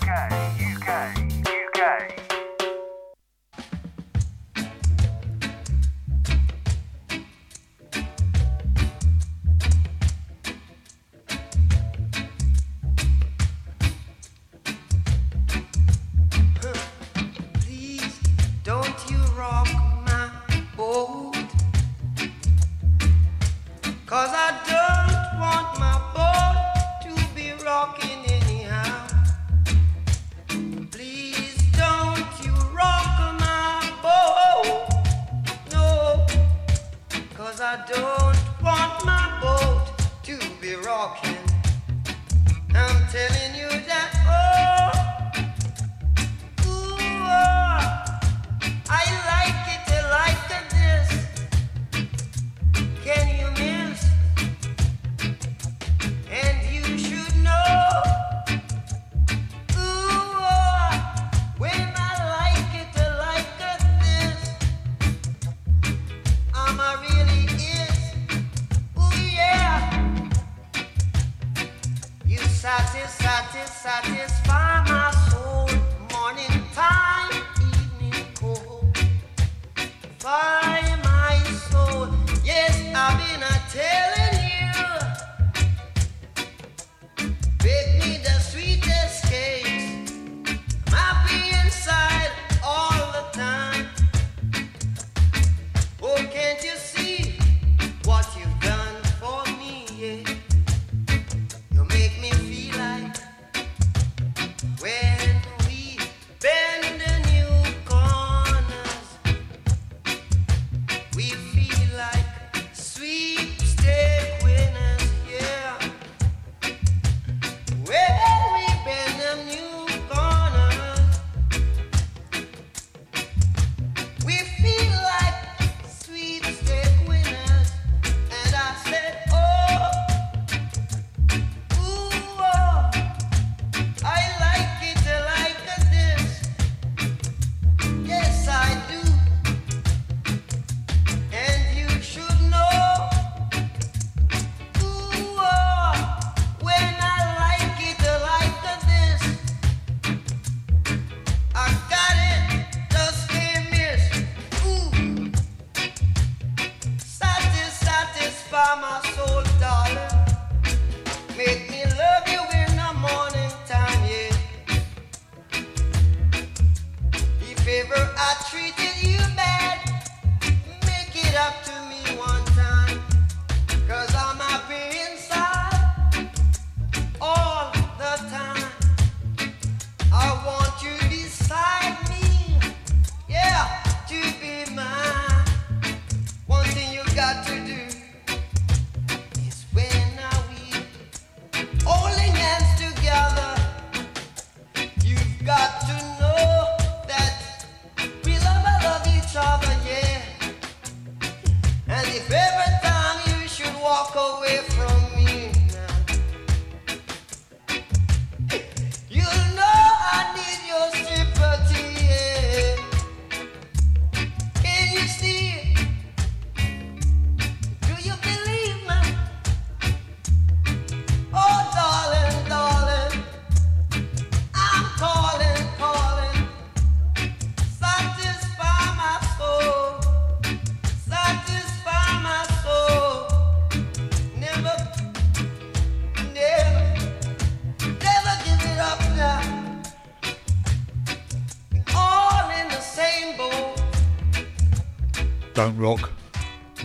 Don't 245.68 245.78
Rock 245.80 246.12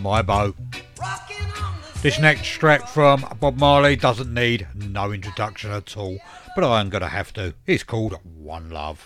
My 0.00 0.22
boat. 0.22 0.56
This 2.02 2.18
next 2.18 2.48
track 2.48 2.88
from 2.88 3.24
Bob 3.38 3.56
Marley 3.60 3.94
doesn't 3.94 4.34
need 4.34 4.66
no 4.74 5.12
introduction 5.12 5.70
at 5.70 5.96
all, 5.96 6.18
but 6.56 6.64
I 6.64 6.80
am 6.80 6.88
going 6.88 7.02
to 7.02 7.08
have 7.08 7.32
to. 7.34 7.54
It's 7.64 7.84
called 7.84 8.18
One 8.24 8.70
Love. 8.70 9.04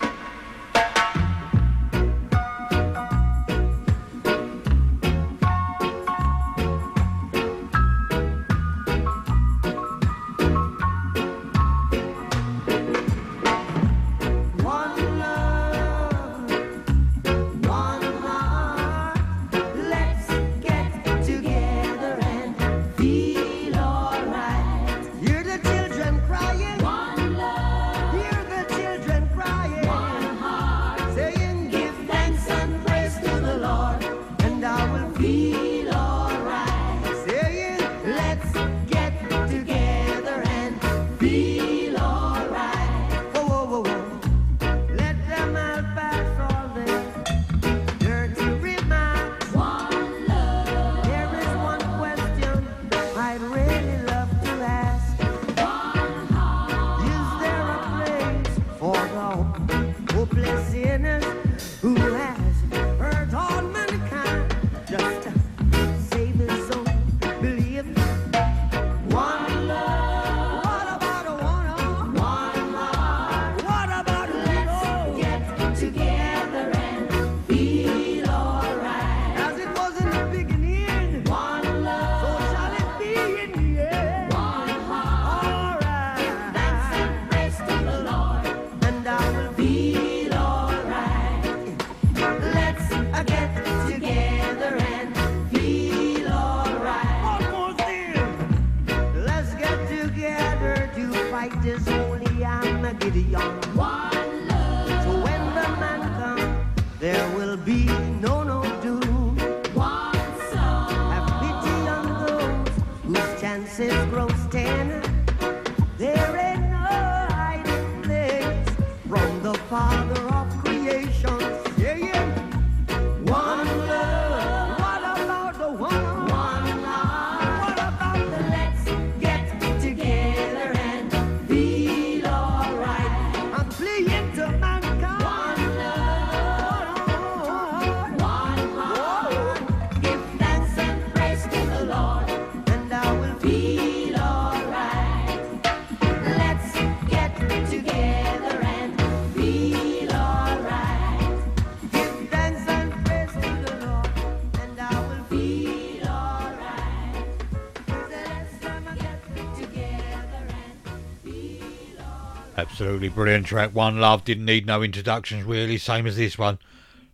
Absolutely 162.86 163.08
brilliant 163.08 163.46
track. 163.46 163.74
One 163.74 163.98
Love 163.98 164.22
didn't 164.22 164.44
need 164.44 164.64
no 164.64 164.80
introductions, 164.80 165.42
really. 165.42 165.76
Same 165.76 166.06
as 166.06 166.16
this 166.16 166.38
one. 166.38 166.60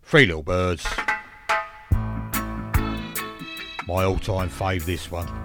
Three 0.02 0.26
Little 0.26 0.42
Birds. 0.42 0.84
My 3.88 4.04
all 4.04 4.18
time 4.18 4.50
fave, 4.50 4.84
this 4.84 5.10
one. 5.10 5.41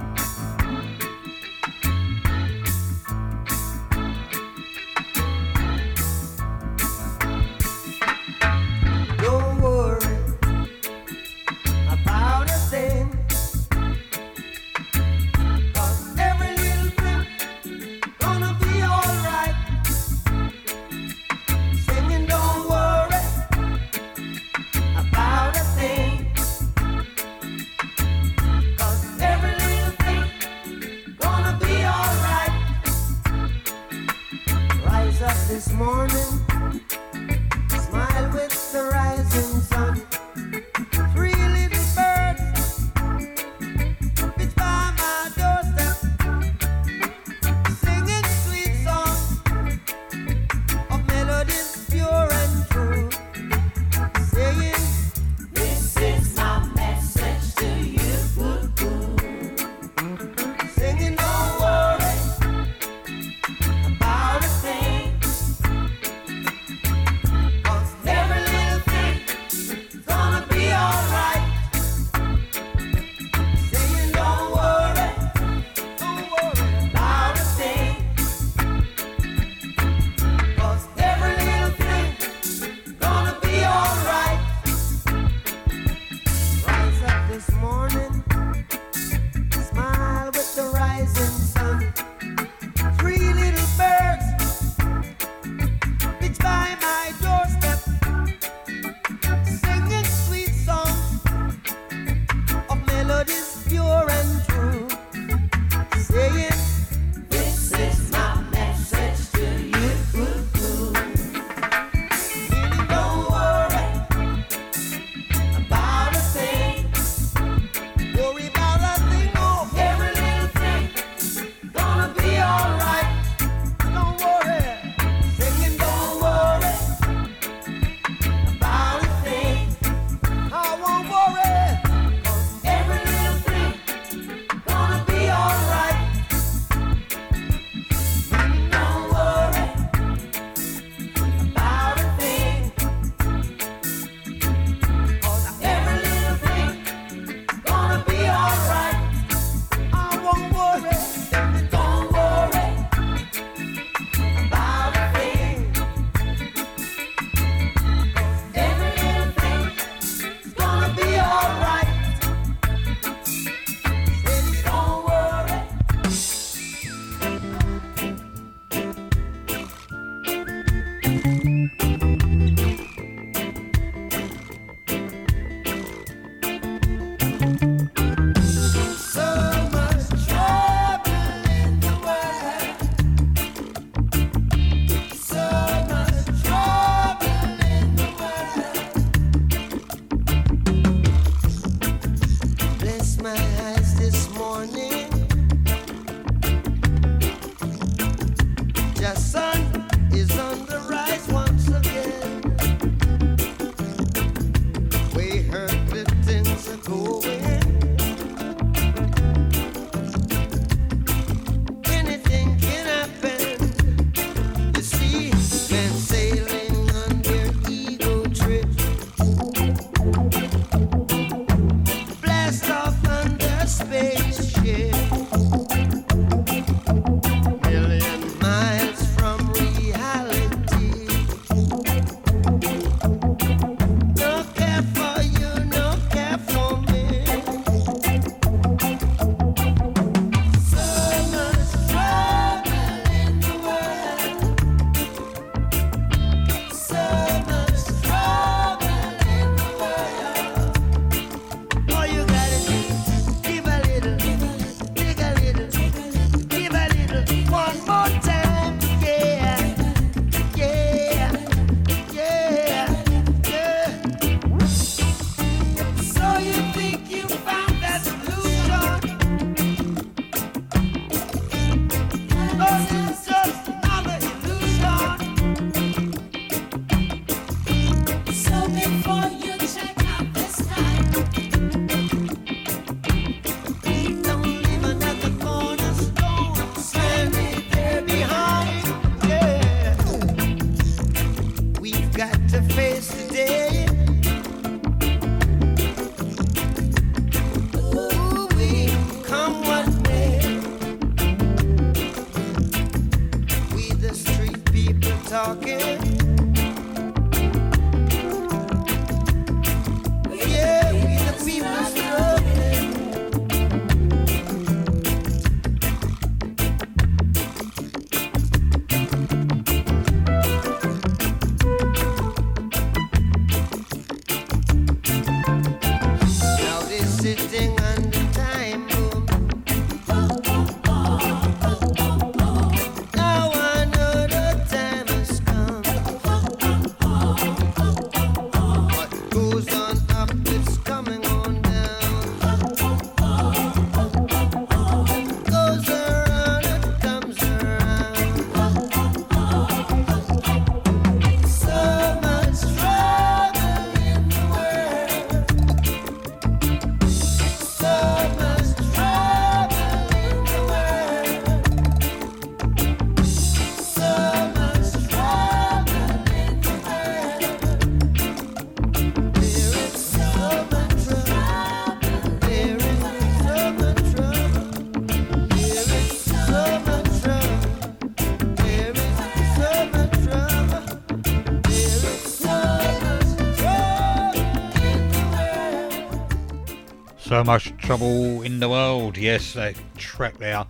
Trouble 387.87 388.41
in 388.41 388.59
the 388.59 388.67
world. 388.67 389.17
Yes, 389.17 389.53
that 389.53 389.73
track 389.95 390.37
there, 390.39 390.65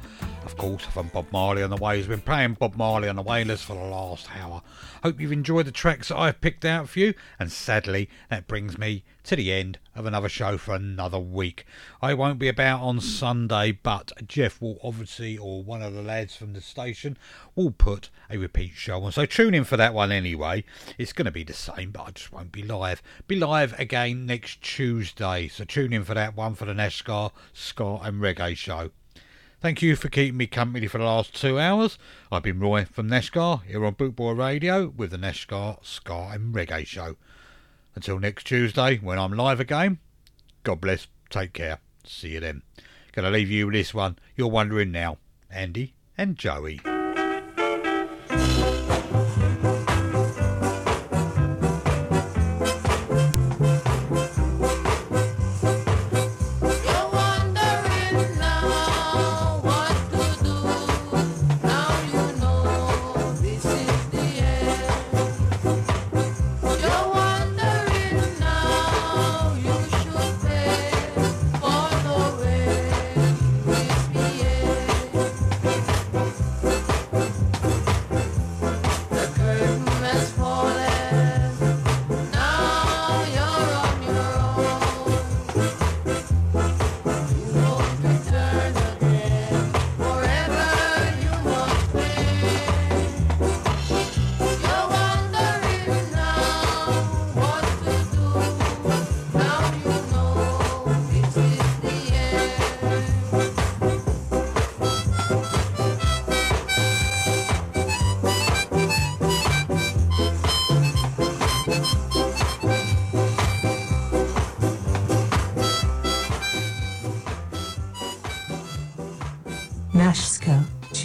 of 0.46 0.56
course, 0.56 0.86
from 0.86 1.08
Bob 1.08 1.26
Marley 1.32 1.64
on 1.64 1.72
the 1.72 1.76
way. 1.76 1.98
He's 1.98 2.06
been 2.06 2.22
playing 2.22 2.54
Bob 2.60 2.76
Marley 2.76 3.10
on 3.10 3.16
the 3.16 3.24
Wailers 3.24 3.64
for 3.64 3.74
the 3.74 3.82
last 3.82 4.28
hour. 4.40 4.47
Hope 5.08 5.22
you've 5.22 5.32
enjoyed 5.32 5.66
the 5.66 5.72
tracks 5.72 6.10
that 6.10 6.18
I've 6.18 6.42
picked 6.42 6.66
out 6.66 6.90
for 6.90 7.00
you. 7.00 7.14
And 7.40 7.50
sadly, 7.50 8.10
that 8.30 8.46
brings 8.46 8.78
me 8.78 9.06
to 9.24 9.38
the 9.38 9.54
end 9.54 9.80
of 9.96 10.06
another 10.06 10.28
show 10.28 10.58
for 10.58 10.76
another 10.76 11.18
week. 11.18 11.66
I 12.02 12.14
won't 12.14 12.40
be 12.40 12.50
about 12.50 12.82
on 12.82 13.00
Sunday, 13.00 13.72
but 13.72 14.12
Jeff 14.28 14.62
will 14.62 14.78
obviously, 14.84 15.38
or 15.38 15.64
one 15.64 15.82
of 15.82 15.94
the 15.94 16.02
lads 16.02 16.36
from 16.36 16.52
the 16.52 16.60
station, 16.60 17.18
will 17.56 17.72
put 17.72 18.10
a 18.30 18.38
repeat 18.38 18.74
show 18.76 19.02
on. 19.02 19.14
So 19.14 19.26
tune 19.26 19.54
in 19.54 19.64
for 19.64 19.78
that 19.78 19.94
one 19.94 20.12
anyway. 20.12 20.66
It's 20.98 21.14
going 21.14 21.24
to 21.24 21.32
be 21.32 21.46
the 21.46 21.54
same, 21.54 21.92
but 21.92 22.02
I 22.02 22.12
just 22.12 22.34
won't 22.34 22.52
be 22.52 22.64
live. 22.64 23.02
Be 23.28 23.38
live 23.38 23.80
again 23.80 24.26
next 24.26 24.62
Tuesday. 24.62 25.48
So 25.48 25.64
tune 25.64 25.94
in 25.94 26.04
for 26.04 26.16
that 26.16 26.36
one 26.36 26.54
for 26.54 26.66
the 26.66 26.74
Nashska, 26.74 27.32
Ska 27.54 28.00
and 28.04 28.20
Reggae 28.22 28.58
show. 28.58 28.92
Thank 29.60 29.82
you 29.82 29.96
for 29.96 30.08
keeping 30.08 30.38
me 30.38 30.46
company 30.46 30.86
for 30.86 31.00
the 31.00 31.04
last 31.04 31.36
two 31.36 31.60
hours. 31.60 31.98
I've 32.32 32.44
been 32.44 32.60
Roy 32.60 32.86
from 32.86 33.10
Nashska 33.10 33.64
here 33.64 33.84
on 33.86 33.96
Bootboy 33.96 34.38
Radio 34.38 34.90
with 34.96 35.10
the 35.10 35.18
Nashska, 35.18 35.84
Ska 35.84 36.30
and 36.32 36.54
Reggae 36.54 36.86
show. 36.86 37.16
Until 37.96 38.20
next 38.20 38.46
Tuesday 38.46 38.98
when 38.98 39.18
I'm 39.18 39.34
live 39.34 39.60
again, 39.60 39.98
God 40.62 40.80
bless, 40.80 41.08
take 41.32 41.54
care, 41.54 41.80
see 42.06 42.34
you 42.34 42.40
then. 42.40 42.62
Gonna 43.14 43.32
leave 43.32 43.50
you 43.50 43.66
with 43.66 43.74
this 43.74 43.96
one. 43.96 44.20
You're 44.36 44.48
wondering 44.48 44.92
now, 44.92 45.18
Andy 45.50 45.96
and 46.16 46.38
Joey. 46.38 46.80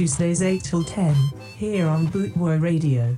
Tuesdays 0.03 0.43
8 0.43 0.65
till 0.65 0.83
10, 0.83 1.15
here 1.57 1.87
on 1.87 2.09
Bootboy 2.09 2.61
Radio. 2.61 3.17